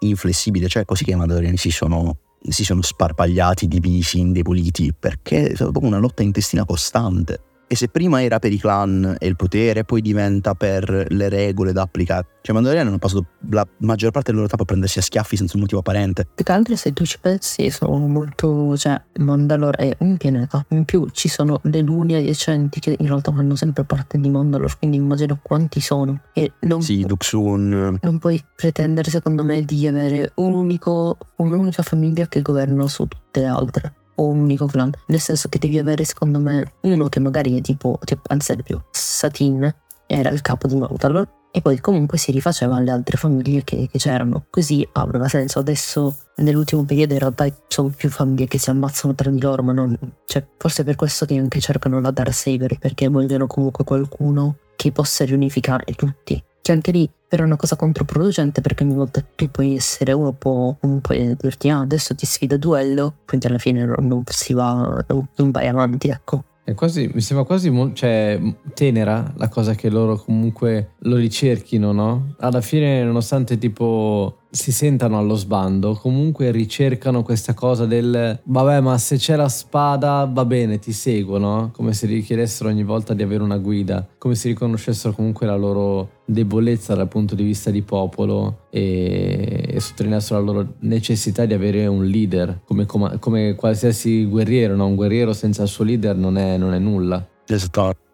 inflessibile, 0.00 0.66
cioè 0.66 0.86
così 0.86 1.04
che 1.04 1.10
i 1.10 1.14
Mandaloriani 1.14 1.58
si 1.58 1.70
sono, 1.70 2.16
si 2.48 2.64
sono 2.64 2.80
sparpagliati, 2.80 3.68
divisi, 3.68 4.18
indeboliti, 4.18 4.94
perché 4.98 5.50
è 5.50 5.54
stata 5.54 5.70
proprio 5.70 5.92
una 5.92 6.00
lotta 6.00 6.22
intestina 6.22 6.64
costante. 6.64 7.40
E 7.70 7.76
se 7.76 7.88
prima 7.88 8.22
era 8.22 8.38
per 8.38 8.50
i 8.50 8.58
clan 8.58 9.16
e 9.18 9.26
il 9.26 9.36
potere, 9.36 9.84
poi 9.84 10.00
diventa 10.00 10.54
per 10.54 11.04
le 11.10 11.28
regole 11.28 11.72
da 11.72 11.82
applicare. 11.82 12.26
Cioè, 12.40 12.52
i 12.52 12.52
Mandaloriani 12.54 12.88
hanno 12.88 12.98
passato 12.98 13.26
la 13.50 13.66
maggior 13.80 14.10
parte 14.10 14.30
del 14.30 14.36
loro 14.36 14.48
tempo 14.48 14.62
a 14.62 14.66
prendersi 14.66 14.98
a 14.98 15.02
schiaffi 15.02 15.36
senza 15.36 15.56
un 15.56 15.60
motivo 15.60 15.80
apparente. 15.80 16.26
Più 16.34 16.46
che 16.46 16.52
altro 16.52 16.76
se 16.76 16.94
tu 16.94 17.04
ci 17.04 17.18
pensi 17.20 17.68
sono 17.68 17.98
molto, 18.06 18.74
cioè 18.78 18.98
Mandalore 19.18 19.88
è 19.88 19.96
un 19.98 20.16
pianeta, 20.16 20.64
in 20.70 20.86
più 20.86 21.08
ci 21.10 21.28
sono 21.28 21.60
le 21.64 21.82
lune 21.82 22.16
adiacenti 22.16 22.80
che 22.80 22.96
in 22.98 23.06
realtà 23.06 23.32
fanno 23.32 23.54
sempre 23.54 23.84
parte 23.84 24.18
di 24.18 24.30
Mandalore, 24.30 24.72
quindi 24.78 24.96
immagino 24.96 25.38
quanti 25.42 25.80
sono 25.82 26.22
e 26.32 26.52
non, 26.60 26.80
Sì, 26.80 27.04
Duxun, 27.04 27.98
non 28.00 28.18
puoi 28.18 28.42
pretendere 28.56 29.10
secondo 29.10 29.44
me 29.44 29.62
di 29.62 29.86
avere 29.86 30.32
un 30.36 30.54
unico, 30.54 31.18
un'unica 31.36 31.82
famiglia 31.82 32.26
che 32.28 32.40
governa 32.40 32.88
su 32.88 33.06
tutte 33.06 33.40
le 33.40 33.46
altre 33.46 33.92
o 34.18 34.26
un 34.26 34.40
unico 34.40 34.66
clan, 34.66 34.92
nel 35.06 35.20
senso 35.20 35.48
che 35.48 35.58
devi 35.58 35.78
avere 35.78 36.04
secondo 36.04 36.38
me 36.38 36.74
uno 36.82 37.08
che 37.08 37.20
magari 37.20 37.58
è 37.58 37.60
tipo, 37.60 37.98
tipo 38.04 38.22
ad 38.26 38.40
esempio 38.40 38.86
Satin 38.90 39.74
era 40.06 40.30
il 40.30 40.40
capo 40.40 40.66
di 40.68 40.76
Mandalore 40.76 41.36
e 41.50 41.62
poi 41.62 41.80
comunque 41.80 42.18
si 42.18 42.30
rifaceva 42.30 42.76
alle 42.76 42.90
altre 42.90 43.16
famiglie 43.16 43.64
che, 43.64 43.88
che 43.90 43.98
c'erano. 43.98 44.46
Così 44.50 44.86
aveva 44.92 45.28
senso. 45.28 45.58
Adesso 45.60 46.16
nell'ultimo 46.36 46.84
periodo 46.84 47.14
in 47.14 47.18
realtà 47.20 47.46
sono 47.68 47.88
più 47.88 48.10
famiglie 48.10 48.46
che 48.46 48.58
si 48.58 48.70
ammazzano 48.70 49.14
tra 49.14 49.30
di 49.30 49.40
loro, 49.40 49.62
ma 49.62 49.72
non. 49.72 49.96
Cioè, 50.26 50.46
forse 50.56 50.82
è 50.82 50.84
per 50.84 50.96
questo 50.96 51.24
che 51.24 51.38
anche 51.38 51.60
cercano 51.60 52.00
la 52.00 52.10
Darksaber, 52.10 52.78
perché 52.78 53.08
vogliono 53.08 53.46
comunque 53.46 53.84
qualcuno 53.84 54.58
che 54.76 54.92
possa 54.92 55.24
riunificare 55.24 55.94
tutti. 55.94 56.42
Che 56.60 56.72
anche 56.72 56.90
lì 56.90 57.10
però 57.28 57.42
è 57.42 57.46
una 57.46 57.56
cosa 57.56 57.76
controproducente 57.76 58.60
perché 58.60 58.84
ogni 58.84 58.94
volta 58.94 59.22
che 59.34 59.48
puoi 59.48 59.76
essere 59.76 60.12
uno 60.12 60.32
può 60.32 60.74
comunque 60.80 61.36
dirti 61.38 61.68
ah 61.68 61.80
adesso 61.80 62.14
ti 62.14 62.24
sfido 62.24 62.54
a 62.54 62.58
duello, 62.58 63.14
quindi 63.26 63.46
alla 63.46 63.58
fine 63.58 63.84
non, 63.84 64.22
si 64.26 64.54
va, 64.54 65.04
non, 65.08 65.50
vai 65.50 65.66
avanti, 65.66 66.08
ecco. 66.08 66.44
Quasi, 66.74 67.10
mi 67.14 67.22
sembra 67.22 67.46
quasi 67.46 67.72
cioè, 67.94 68.38
tenera 68.74 69.32
la 69.36 69.48
cosa 69.48 69.74
che 69.74 69.88
loro 69.88 70.16
comunque 70.16 70.90
lo 71.00 71.16
ricerchino, 71.16 71.92
no? 71.92 72.34
Alla 72.40 72.60
fine, 72.60 73.02
nonostante 73.04 73.56
tipo 73.56 74.37
si 74.50 74.72
sentano 74.72 75.18
allo 75.18 75.34
sbando, 75.34 75.94
comunque 75.94 76.50
ricercano 76.50 77.22
questa 77.22 77.54
cosa 77.54 77.86
del 77.86 78.40
vabbè, 78.42 78.80
ma 78.80 78.96
se 78.98 79.16
c'è 79.16 79.36
la 79.36 79.48
spada 79.48 80.28
va 80.30 80.44
bene, 80.44 80.78
ti 80.78 80.92
seguo, 80.92 81.38
no? 81.38 81.70
Come 81.72 81.92
se 81.92 82.06
richiedessero 82.06 82.68
ogni 82.68 82.84
volta 82.84 83.14
di 83.14 83.22
avere 83.22 83.42
una 83.42 83.58
guida, 83.58 84.06
come 84.16 84.34
se 84.34 84.48
riconoscessero 84.48 85.12
comunque 85.12 85.46
la 85.46 85.56
loro 85.56 86.10
debolezza 86.24 86.94
dal 86.94 87.08
punto 87.08 87.34
di 87.34 87.42
vista 87.42 87.70
di 87.70 87.82
popolo 87.82 88.66
e, 88.70 89.64
e 89.68 89.80
sottolineassero 89.80 90.40
la 90.40 90.52
loro 90.52 90.74
necessità 90.80 91.44
di 91.44 91.54
avere 91.54 91.86
un 91.86 92.04
leader, 92.04 92.60
come, 92.64 92.86
coma- 92.86 93.18
come 93.18 93.54
qualsiasi 93.54 94.24
guerriero, 94.24 94.76
no? 94.76 94.86
Un 94.86 94.94
guerriero 94.94 95.32
senza 95.32 95.62
il 95.62 95.68
suo 95.68 95.84
leader 95.84 96.16
non 96.16 96.38
è, 96.38 96.56
non 96.56 96.72
è 96.72 96.78
nulla. 96.78 97.26
Esatto. 97.46 98.07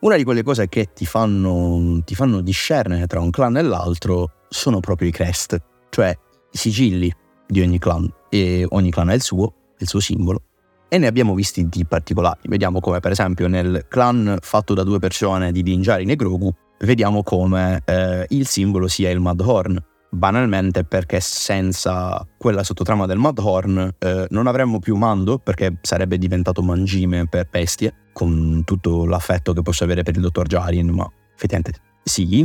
Una 0.00 0.16
di 0.16 0.24
quelle 0.24 0.42
cose 0.42 0.66
che 0.70 0.92
ti 0.94 1.04
fanno, 1.04 2.00
ti 2.06 2.14
fanno 2.14 2.40
discernere 2.40 3.06
tra 3.06 3.20
un 3.20 3.28
clan 3.28 3.58
e 3.58 3.62
l'altro 3.62 4.30
sono 4.48 4.80
proprio 4.80 5.08
i 5.08 5.10
crest, 5.10 5.60
cioè 5.90 6.16
i 6.50 6.56
sigilli 6.56 7.14
di 7.46 7.60
ogni 7.60 7.78
clan. 7.78 8.10
E 8.30 8.64
ogni 8.70 8.90
clan 8.90 9.10
ha 9.10 9.12
il 9.12 9.20
suo, 9.20 9.52
il 9.76 9.86
suo 9.86 10.00
simbolo. 10.00 10.42
E 10.88 10.96
ne 10.96 11.06
abbiamo 11.06 11.34
visti 11.34 11.68
di 11.68 11.84
particolari. 11.84 12.40
Vediamo 12.44 12.80
come, 12.80 13.00
per 13.00 13.10
esempio, 13.10 13.46
nel 13.46 13.84
clan 13.88 14.38
fatto 14.40 14.72
da 14.72 14.84
due 14.84 14.98
persone 14.98 15.52
di 15.52 15.62
Din 15.62 15.80
Djarin 15.80 16.08
e 16.08 16.16
Grogu, 16.16 16.50
vediamo 16.78 17.22
come 17.22 17.82
eh, 17.84 18.24
il 18.30 18.46
simbolo 18.46 18.88
sia 18.88 19.10
il 19.10 19.20
Madhorn. 19.20 19.84
Banalmente 20.12 20.82
perché 20.84 21.20
senza 21.20 22.26
quella 22.36 22.64
sottotrama 22.64 23.06
del 23.06 23.18
Madhorn 23.18 23.94
eh, 23.96 24.26
non 24.30 24.48
avremmo 24.48 24.80
più 24.80 24.96
Mando 24.96 25.38
perché 25.38 25.78
sarebbe 25.82 26.18
diventato 26.18 26.62
mangime 26.62 27.28
per 27.28 27.48
bestie 27.48 28.08
con 28.12 28.62
tutto 28.64 29.06
l'affetto 29.06 29.52
che 29.52 29.62
posso 29.62 29.84
avere 29.84 30.02
per 30.02 30.16
il 30.16 30.22
dottor 30.22 30.48
Jarin 30.48 30.90
ma 30.90 31.08
effettivamente 31.32 31.80
sì 32.02 32.44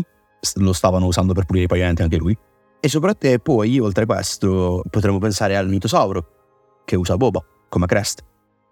lo 0.58 0.73
stavano 0.73 1.08
usando 1.08 1.34
per 1.34 1.45
pulire 1.45 1.65
i 1.65 1.67
pavimenti 1.67 2.04
anche 2.04 2.17
lui. 2.17 2.38
E 2.80 2.88
soprattutto 2.88 3.39
poi 3.39 3.80
oltre 3.80 4.04
a 4.04 4.06
questo 4.06 4.84
potremmo 4.88 5.17
pensare 5.17 5.58
al 5.58 5.67
mitosauro 5.67 6.84
che 6.86 6.95
usa 6.95 7.17
Boba 7.17 7.43
come 7.67 7.88
crest 7.88 8.23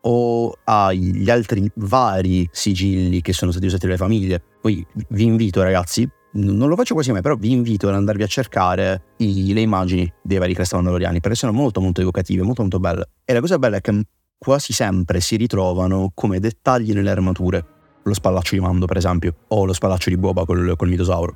o 0.01 0.53
agli 0.65 1.29
altri 1.31 1.67
vari 1.75 2.47
sigilli 2.51 3.21
che 3.21 3.33
sono 3.33 3.49
stati 3.49 3.65
usati 3.65 3.87
dalle 3.87 3.97
famiglie. 3.97 4.39
Poi 4.61 4.85
vi 5.09 5.23
invito 5.23 5.63
ragazzi 5.63 6.07
non 6.33 6.67
lo 6.69 6.75
faccio 6.75 6.93
quasi 6.93 7.11
mai, 7.11 7.21
però 7.21 7.35
vi 7.35 7.51
invito 7.51 7.87
ad 7.87 7.95
andarvi 7.95 8.23
a 8.23 8.27
cercare 8.27 9.01
i- 9.17 9.53
le 9.53 9.61
immagini 9.61 10.11
dei 10.21 10.37
vari 10.37 10.53
crest 10.53 10.73
mandaloriani 10.73 11.19
perché 11.19 11.37
sono 11.37 11.51
molto 11.51 11.81
molto 11.81 12.01
evocative, 12.01 12.43
molto 12.43 12.61
molto 12.61 12.79
belle. 12.79 13.07
E 13.25 13.33
la 13.33 13.39
cosa 13.39 13.59
bella 13.59 13.77
è 13.77 13.81
che 13.81 14.01
quasi 14.37 14.73
sempre 14.73 15.21
si 15.21 15.35
ritrovano 15.35 16.11
come 16.13 16.39
dettagli 16.39 16.91
nelle 16.93 17.11
armature. 17.11 17.65
Lo 18.03 18.13
spallaccio 18.13 18.55
di 18.55 18.61
Mando, 18.61 18.85
per 18.85 18.97
esempio, 18.97 19.33
o 19.47 19.65
lo 19.65 19.73
spallaccio 19.73 20.09
di 20.09 20.17
Boba 20.17 20.43
col, 20.45 20.73
col 20.75 20.89
mitosauro. 20.89 21.35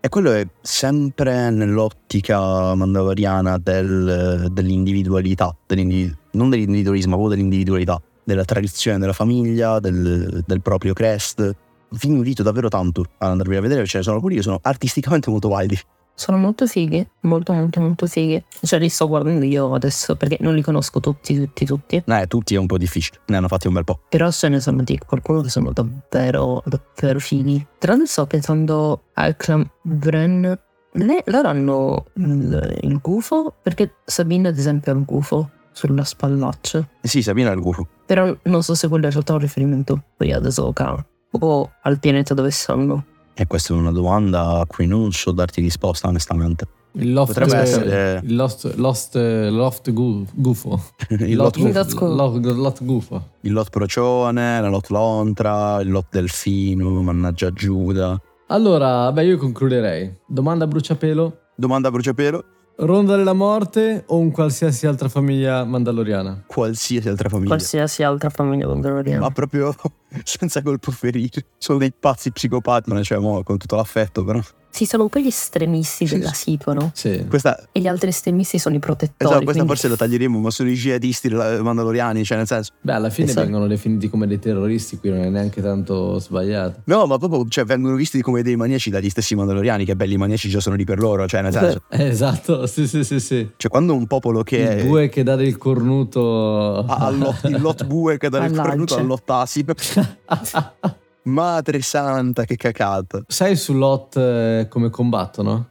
E 0.00 0.08
quello 0.10 0.32
è 0.32 0.46
sempre 0.60 1.48
nell'ottica 1.50 2.74
mandaloriana 2.74 3.56
del- 3.56 4.48
dell'individualità, 4.52 5.56
dell'individu- 5.66 6.14
non 6.32 6.50
dell'individualismo, 6.50 7.16
ma 7.16 7.28
dell'individualità, 7.28 8.02
della 8.22 8.44
tradizione 8.44 8.98
della 8.98 9.14
famiglia, 9.14 9.80
del, 9.80 10.42
del 10.46 10.60
proprio 10.60 10.92
crest. 10.92 11.54
Vi 11.96 12.08
invito 12.08 12.42
davvero 12.42 12.68
tanto 12.68 13.04
ad 13.18 13.30
andarvi 13.30 13.56
a 13.56 13.60
vedere, 13.60 13.86
ce 13.86 13.98
ne 13.98 14.02
sono 14.02 14.16
alcuni 14.16 14.34
che 14.34 14.42
sono 14.42 14.58
artisticamente 14.62 15.30
molto 15.30 15.48
validi. 15.48 15.78
Sono 16.16 16.38
molto 16.38 16.66
fighi, 16.66 17.06
molto 17.20 17.52
molto 17.52 17.80
molto 17.80 18.06
fighi. 18.06 18.42
Cioè 18.62 18.78
li 18.78 18.88
sto 18.88 19.08
guardando 19.08 19.44
io 19.44 19.74
adesso 19.74 20.14
perché 20.16 20.38
non 20.40 20.54
li 20.54 20.62
conosco 20.62 21.00
tutti, 21.00 21.36
tutti, 21.36 21.64
tutti. 21.64 22.02
Eh, 22.04 22.26
tutti 22.26 22.54
è 22.54 22.58
un 22.58 22.66
po' 22.66 22.78
difficile, 22.78 23.18
ne 23.26 23.36
hanno 23.36 23.48
fatti 23.48 23.66
un 23.66 23.74
bel 23.74 23.84
po'. 23.84 24.00
Però 24.08 24.30
ce 24.30 24.48
ne 24.48 24.60
sono 24.60 24.82
di 24.82 24.98
qualcuno 24.98 25.40
che 25.40 25.50
sono 25.50 25.72
davvero, 25.72 26.62
davvero 26.66 27.18
fighi. 27.18 27.64
Tra 27.78 27.92
l'altro 27.92 28.06
sto 28.08 28.26
pensando 28.26 29.04
al 29.14 29.36
clan 29.36 29.68
Bren. 29.82 30.58
Le- 30.96 31.24
loro 31.26 31.48
hanno 31.48 32.04
il, 32.14 32.78
il 32.82 32.98
gufo, 33.00 33.52
perché 33.60 33.94
Sabine 34.04 34.48
ad 34.48 34.58
esempio 34.58 34.92
ha 34.92 34.96
il 34.96 35.04
gufo 35.04 35.50
sulla 35.72 36.04
spallaccia. 36.04 36.88
Sì, 37.02 37.22
Sabina 37.22 37.50
è 37.50 37.54
il 37.54 37.60
guru. 37.60 37.84
Però 38.06 38.32
non 38.42 38.62
so 38.62 38.74
se 38.74 38.86
quello 38.86 39.08
è 39.08 39.12
un 39.12 39.38
riferimento 39.38 40.00
poi 40.16 40.32
ad 40.32 40.46
Ahsoka 40.46 41.04
o 41.40 41.70
al 41.82 41.98
pianeta 41.98 42.34
dove 42.34 42.50
sono. 42.50 43.04
E 43.34 43.46
questa 43.46 43.74
è 43.74 43.76
una 43.76 43.90
domanda 43.90 44.60
a 44.60 44.66
cui 44.66 44.86
non 44.86 45.10
so 45.12 45.32
darti 45.32 45.60
risposta, 45.60 46.08
onestamente. 46.08 46.66
Il 46.96 47.12
loft, 47.12 47.32
Potrebbe 47.32 47.56
essere- 47.60 48.20
il 48.24 48.36
lost, 48.36 48.72
lost, 48.76 49.16
loft 49.16 49.90
gu- 49.92 50.24
gufo. 50.32 50.80
il 51.10 51.34
lot, 51.34 51.56
lot 51.56 52.84
gufo. 52.84 53.30
il 53.40 53.52
lot 53.52 53.68
procione, 53.70 54.60
la 54.60 54.68
lot 54.68 54.88
lontra, 54.90 55.80
il 55.80 55.90
lot 55.90 56.06
delfino, 56.10 57.02
mannaggia 57.02 57.50
Giuda. 57.50 58.20
Allora, 58.46 59.10
beh, 59.10 59.24
io 59.24 59.36
concluderei. 59.38 60.18
Domanda 60.28 60.64
a 60.64 60.66
bruciapelo. 60.68 61.38
Domanda 61.56 61.88
a 61.88 61.90
bruciapelo, 61.90 62.44
Ronda 62.76 63.16
della 63.16 63.32
morte 63.32 64.02
o 64.08 64.18
un 64.18 64.30
qualsiasi 64.32 64.86
altra 64.86 65.08
famiglia 65.08 65.64
mandaloriana? 65.64 66.42
qualsiasi 66.46 67.08
altra 67.08 67.28
famiglia. 67.28 67.48
Qualsiasi 67.48 68.02
altra 68.04 68.30
famiglia 68.30 68.66
mandaloriana. 68.68 69.20
Ma 69.20 69.30
proprio 69.30 69.72
senza 70.24 70.62
colpo 70.62 70.90
ferire. 70.90 71.44
Sono 71.58 71.78
dei 71.78 71.92
pazzi 71.98 72.30
psicopati, 72.30 72.90
ma 72.92 73.02
cioè, 73.02 73.18
mo, 73.18 73.42
con 73.42 73.58
tutto 73.58 73.76
l'affetto, 73.76 74.24
però. 74.24 74.40
Sì, 74.74 74.86
sono 74.86 75.04
un 75.04 75.08
po' 75.08 75.20
gli 75.20 75.28
estremisti 75.28 76.04
della 76.04 76.32
situa, 76.32 76.72
no? 76.72 76.90
Sì. 76.94 77.24
Questa, 77.28 77.68
E 77.70 77.78
gli 77.78 77.86
altri 77.86 78.08
estremisti 78.08 78.58
sono 78.58 78.74
i 78.74 78.80
protettori. 78.80 79.14
esatto, 79.30 79.44
questa 79.44 79.62
quindi- 79.62 79.68
forse 79.68 79.86
la 79.88 79.94
taglieremo, 79.94 80.40
ma 80.40 80.50
sono 80.50 80.68
i 80.68 80.74
jihadisti 80.74 81.28
mandaloriani, 81.28 82.24
cioè 82.24 82.38
nel 82.38 82.46
senso. 82.48 82.72
Beh, 82.80 82.92
alla 82.94 83.08
fine 83.08 83.28
Esatto. 83.28 83.44
vengono 83.46 83.68
definiti 83.68 84.08
come 84.10 84.26
dei 84.26 84.40
terroristi, 84.40 84.98
qui 84.98 85.10
non 85.10 85.20
è 85.20 85.28
neanche 85.28 85.62
tanto 85.62 86.18
sbagliato. 86.18 86.80
No, 86.86 87.06
ma 87.06 87.18
proprio 87.18 87.46
cioè, 87.48 87.64
vengono 87.64 87.94
visti 87.94 88.20
come 88.20 88.42
dei 88.42 88.56
maniaci 88.56 88.90
dagli 88.90 89.08
stessi 89.10 89.36
mandaloriani, 89.36 89.84
che 89.84 89.94
belli 89.94 90.16
maniaci 90.16 90.48
già 90.48 90.58
sono 90.58 90.74
lì 90.74 90.82
per 90.84 90.98
loro, 90.98 91.28
cioè 91.28 91.42
nel 91.42 91.52
senso. 91.52 91.82
Eh, 91.90 92.06
esatto, 92.10 92.66
sì, 92.66 92.88
sì, 92.88 93.04
sì, 93.04 93.20
sì. 93.20 93.48
Cioè, 93.56 93.70
quando 93.70 93.94
un 93.94 94.08
popolo 94.08 94.42
che 94.42 94.56
Il 94.56 94.66
è. 94.66 94.84
bue 94.86 95.08
che 95.08 95.22
dà 95.22 95.36
del 95.36 95.56
cornuto 95.56 96.78
ha 96.78 96.96
al 96.96 97.16
lot- 97.18 97.44
il 97.48 97.60
lot 97.60 97.84
bue 97.84 98.18
che 98.18 98.28
dà 98.28 98.38
il 98.38 98.44
All'alce. 98.50 98.68
cornuto 98.70 98.96
al 98.96 99.06
lot 99.06 99.30
asino. 99.30 99.72
Madre 101.24 101.80
santa, 101.80 102.44
che 102.44 102.56
cacata. 102.56 103.22
Sai 103.26 103.56
su 103.56 103.72
Lot 103.74 104.16
eh, 104.16 104.66
come 104.68 104.90
combattono? 104.90 105.68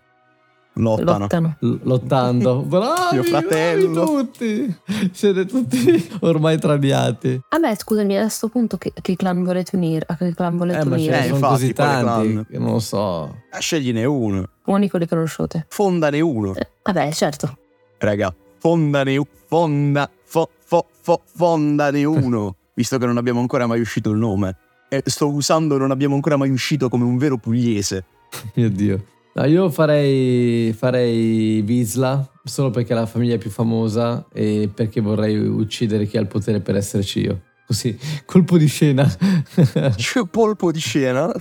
Lottano. 0.75 1.19
lottano. 1.19 1.55
L- 1.59 1.75
lottando. 1.83 2.61
Bravi, 2.65 3.13
Mio 3.17 3.23
fratello. 3.23 3.91
bravi 4.05 4.15
tutti. 4.31 4.75
Siete 5.11 5.45
tutti 5.45 6.09
ormai 6.21 6.57
tradiati. 6.57 7.39
A 7.49 7.59
me, 7.59 7.75
scusami, 7.75 8.17
a 8.17 8.21
questo 8.21 8.47
punto 8.49 8.77
che, 8.77 8.91
che 8.99 9.15
clan 9.15 9.43
volete 9.43 9.75
unire? 9.75 10.03
A 10.07 10.15
che 10.17 10.33
clan 10.33 10.57
volete 10.57 10.79
Eh, 10.79 10.85
ma 10.85 10.97
ce 10.97 11.01
unire? 11.03 11.17
Eh, 11.19 11.21
sono 11.25 11.35
infatti, 11.35 11.53
così 11.53 11.73
tanti 11.73 12.03
clan? 12.31 12.45
che 12.49 12.57
non 12.57 12.71
lo 12.71 12.79
so. 12.79 13.35
Eh, 13.53 13.59
Scegliene 13.59 14.05
uno. 14.05 14.49
Unico 14.65 14.97
li 14.97 15.07
conosciute. 15.07 15.67
Fondane 15.69 16.19
uno. 16.21 16.55
Eh, 16.55 16.67
vabbè, 16.81 17.11
certo. 17.11 17.55
Raga, 17.99 18.33
fondane 18.57 19.21
fonda, 19.45 20.09
fo, 20.25 20.49
fo, 20.65 20.87
fo, 20.99 21.21
fondane 21.23 22.03
uno. 22.03 22.55
Visto 22.75 22.97
che 22.97 23.05
non 23.05 23.17
abbiamo 23.17 23.39
ancora 23.39 23.67
mai 23.67 23.79
uscito 23.79 24.09
il 24.11 24.17
nome. 24.17 24.55
E 24.89 25.01
sto 25.05 25.29
usando 25.31 25.77
non 25.77 25.91
abbiamo 25.91 26.15
ancora 26.15 26.37
mai 26.37 26.49
uscito 26.49 26.89
come 26.89 27.03
un 27.03 27.17
vero 27.17 27.37
pugliese. 27.37 28.03
Mio 28.55 28.69
Dio. 28.69 29.05
No, 29.35 29.45
io 29.45 29.69
farei, 29.71 30.73
farei 30.73 31.61
Visla 31.61 32.27
solo 32.43 32.69
perché 32.69 32.93
è 32.93 32.95
la 32.95 33.07
famiglia 33.07 33.37
più 33.37 33.49
famosa 33.49 34.25
e 34.31 34.69
perché 34.73 35.01
vorrei 35.01 35.37
uccidere 35.37 36.05
chi 36.05 36.17
ha 36.17 36.21
il 36.21 36.27
potere 36.27 36.59
per 36.59 36.75
esserci 36.75 37.21
io. 37.21 37.41
Così, 37.65 37.97
colpo 38.25 38.57
di 38.57 38.67
scena. 38.67 39.03
C'è 39.95 40.27
polpo 40.29 40.71
di 40.71 40.79
scena. 40.79 41.31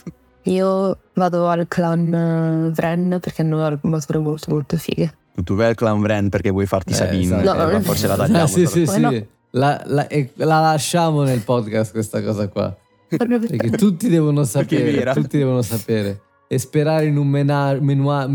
Io 0.44 0.98
vado 1.14 1.48
al 1.48 1.66
clan 1.68 2.12
eh, 2.14 2.70
Vren 2.70 3.18
perché 3.20 3.42
hanno 3.42 3.62
armature 3.62 4.18
molto 4.18 4.50
molto 4.50 4.76
fighe. 4.78 5.12
Tu 5.34 5.54
vai 5.54 5.68
al 5.68 5.74
clan 5.74 6.00
Vren 6.00 6.28
perché 6.30 6.50
vuoi 6.50 6.66
farti 6.66 6.92
Eh, 6.92 6.96
Sabine. 6.96 7.42
esatto. 7.42 7.58
No, 7.58 7.70
Eh, 7.70 7.76
è 7.76 7.80
forse 7.80 8.06
la 8.06 8.16
tagliamo. 8.16 8.42
Ah, 8.44 8.46
sì, 8.48 8.66
sì, 8.66 8.86
sì. 8.86 9.00
no. 9.00 9.10
La, 9.52 9.82
la- 9.86 10.06
la 10.36 10.60
lasciamo 10.60 11.22
nel 11.22 11.40
podcast 11.40 11.92
questa 11.92 12.22
cosa 12.22 12.48
qua. 12.48 12.74
Perché 13.08 13.70
tutti 13.76 14.08
devono 14.08 14.44
sapere. 14.44 15.12
Tutti 15.12 15.36
devono 15.38 15.60
sapere. 15.62 16.20
E 16.48 16.58
sperare 16.58 17.06
in 17.06 17.16
un 17.16 17.28
mena- 17.28 17.78
menua- 17.80 18.26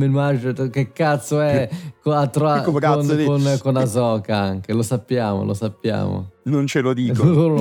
che 0.71 0.91
cazzo 0.91 1.39
è? 1.39 1.69
Con, 2.01 2.13
a 2.13 2.27
cazzo 2.79 3.07
con, 3.07 3.15
di- 3.15 3.25
con, 3.25 3.57
con 3.61 3.77
Ahsoka 3.77 4.35
anche. 4.37 4.73
Lo 4.73 4.81
sappiamo, 4.81 5.43
lo 5.43 5.53
sappiamo. 5.53 6.31
Non 6.45 6.65
ce 6.67 6.81
lo. 6.81 6.93
Loro 6.93 7.55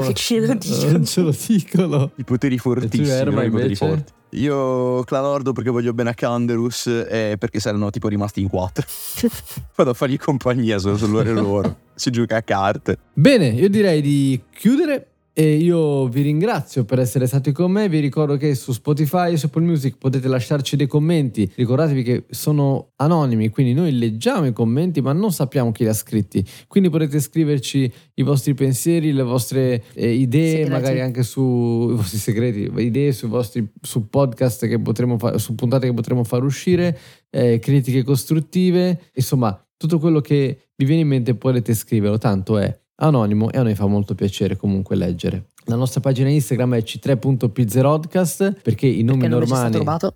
dicono. 0.54 0.92
non 0.92 1.04
ce 1.04 1.20
lo 1.22 1.34
dicono. 1.46 2.10
I 2.16 2.24
poteri 2.24 2.56
fortissimi. 2.58 3.06
I 3.06 3.24
poteri 3.24 3.46
invece? 3.46 3.74
forti. 3.86 4.12
Io 4.36 5.02
clan 5.04 5.24
Ordo 5.24 5.52
perché 5.52 5.70
voglio 5.70 5.94
bene 5.94 6.10
a 6.10 6.14
Canderus 6.14 6.86
e 6.86 7.36
perché 7.38 7.58
saranno 7.58 7.90
tipo 7.90 8.08
rimasti 8.08 8.40
in 8.40 8.48
quattro. 8.48 8.86
Vado 9.74 9.90
a 9.90 9.94
fargli 9.94 10.18
compagnia 10.18 10.78
solo 10.78 10.96
su 10.96 11.10
loro 11.10 11.28
e 11.28 11.32
loro. 11.32 11.76
Si 11.94 12.10
gioca 12.10 12.36
a 12.36 12.42
carte. 12.42 12.98
Bene, 13.14 13.48
io 13.48 13.70
direi 13.70 14.02
di 14.02 14.42
chiudere. 14.54 15.12
E 15.38 15.56
io 15.56 16.08
vi 16.08 16.22
ringrazio 16.22 16.86
per 16.86 16.98
essere 16.98 17.26
stati 17.26 17.52
con 17.52 17.70
me. 17.70 17.90
Vi 17.90 18.00
ricordo 18.00 18.38
che 18.38 18.54
su 18.54 18.72
Spotify 18.72 19.34
e 19.34 19.36
su 19.36 19.44
Apple 19.44 19.64
Music 19.64 19.98
potete 19.98 20.28
lasciarci 20.28 20.76
dei 20.76 20.86
commenti. 20.86 21.52
Ricordatevi 21.54 22.02
che 22.02 22.24
sono 22.30 22.92
anonimi, 22.96 23.50
quindi 23.50 23.74
noi 23.74 23.92
leggiamo 23.98 24.46
i 24.46 24.54
commenti, 24.54 25.02
ma 25.02 25.12
non 25.12 25.30
sappiamo 25.32 25.72
chi 25.72 25.82
li 25.82 25.90
ha 25.90 25.92
scritti. 25.92 26.42
Quindi 26.66 26.88
potete 26.88 27.20
scriverci 27.20 27.92
i 28.14 28.22
vostri 28.22 28.54
pensieri, 28.54 29.12
le 29.12 29.24
vostre 29.24 29.84
eh, 29.92 30.10
idee, 30.10 30.50
Segreti. 30.52 30.70
magari 30.70 31.00
anche 31.02 31.22
su 31.22 31.88
i 31.90 31.94
vostri 31.96 32.16
segreti, 32.16 32.72
idee 32.74 33.12
sui 33.12 33.28
vostri 33.28 33.70
su 33.78 34.08
podcast 34.08 34.66
che 34.66 34.80
potremo 34.80 35.18
fare, 35.18 35.38
su 35.38 35.54
puntate 35.54 35.86
che 35.86 35.92
potremo 35.92 36.24
far 36.24 36.44
uscire, 36.44 36.98
eh, 37.28 37.58
critiche 37.58 38.04
costruttive, 38.04 39.10
insomma, 39.12 39.62
tutto 39.76 39.98
quello 39.98 40.22
che 40.22 40.70
vi 40.74 40.84
viene 40.86 41.02
in 41.02 41.08
mente 41.08 41.34
potete 41.34 41.74
scriverlo, 41.74 42.16
tanto 42.16 42.56
è 42.56 42.74
anonimo 42.96 43.50
e 43.50 43.58
a 43.58 43.62
noi 43.62 43.74
fa 43.74 43.86
molto 43.86 44.14
piacere 44.14 44.56
comunque 44.56 44.96
leggere. 44.96 45.46
La 45.64 45.76
nostra 45.76 46.00
pagina 46.00 46.28
Instagram 46.28 46.76
è 46.76 46.82
c3.pizzerodcast 46.82 48.60
perché 48.62 48.86
i 48.86 49.02
nomi 49.02 49.20
perché 49.28 49.34
normali. 49.34 49.72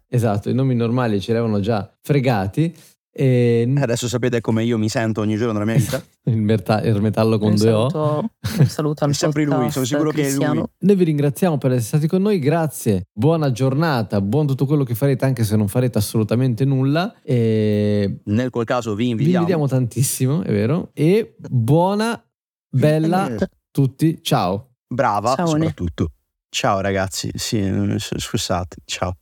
Esatto, 0.09 0.49
i 0.49 0.55
nomi 0.55 0.75
normali 0.75 1.21
ci 1.21 1.31
eravamo 1.31 1.61
già 1.61 1.93
fregati 2.03 2.75
e 3.12 3.69
Adesso 3.77 4.07
sapete 4.07 4.40
come 4.40 4.62
io 4.62 4.79
mi 4.79 4.88
sento 4.88 5.21
ogni 5.21 5.37
giorno 5.37 5.55
nella 5.59 5.64
mia 5.64 5.75
vita. 5.75 6.01
il, 6.31 6.37
merta- 6.37 6.81
il 6.83 7.01
metallo 7.03 7.38
con 7.38 7.51
Un 7.51 7.57
due 7.57 7.73
O. 7.73 7.88
saluto, 7.90 8.31
un 8.61 8.66
saluto 8.69 9.05
al 9.05 9.11
È 9.11 9.14
sempre 9.14 9.45
lui, 9.45 9.71
sono 9.73 9.85
sicuro 9.85 10.11
che 10.11 10.29
è 10.29 10.33
lui. 10.33 10.62
Noi 10.79 10.97
vi 10.97 11.05
ringraziamo 11.05 11.59
per 11.59 11.73
essere 11.73 11.87
stati 11.87 12.07
con 12.07 12.23
noi, 12.23 12.38
grazie, 12.38 13.07
buona 13.12 13.51
giornata, 13.51 14.21
buon 14.21 14.47
tutto 14.47 14.64
quello 14.64 14.85
che 14.85 14.95
farete 14.95 15.25
anche 15.25 15.43
se 15.43 15.57
non 15.57 15.66
farete 15.66 15.99
assolutamente 15.99 16.64
nulla 16.64 17.12
e 17.25 18.21
Nel 18.27 18.51
qual 18.51 18.64
caso 18.64 18.95
vi 18.95 19.03
vi 19.05 19.11
invidiamo. 19.11 19.38
invidiamo 19.38 19.66
tantissimo, 19.66 20.43
è 20.43 20.53
vero, 20.53 20.90
e 20.95 21.35
buona, 21.49 22.23
bella 22.70 23.28
tutti, 23.70 24.22
ciao! 24.22 24.74
Brava 24.87 25.35
Ciao, 25.35 25.46
soprattutto. 25.46 26.12
Ciao 26.48 26.80
ragazzi, 26.80 27.30
sì, 27.35 27.96
scusate, 27.98 28.76
ciao. 28.85 29.14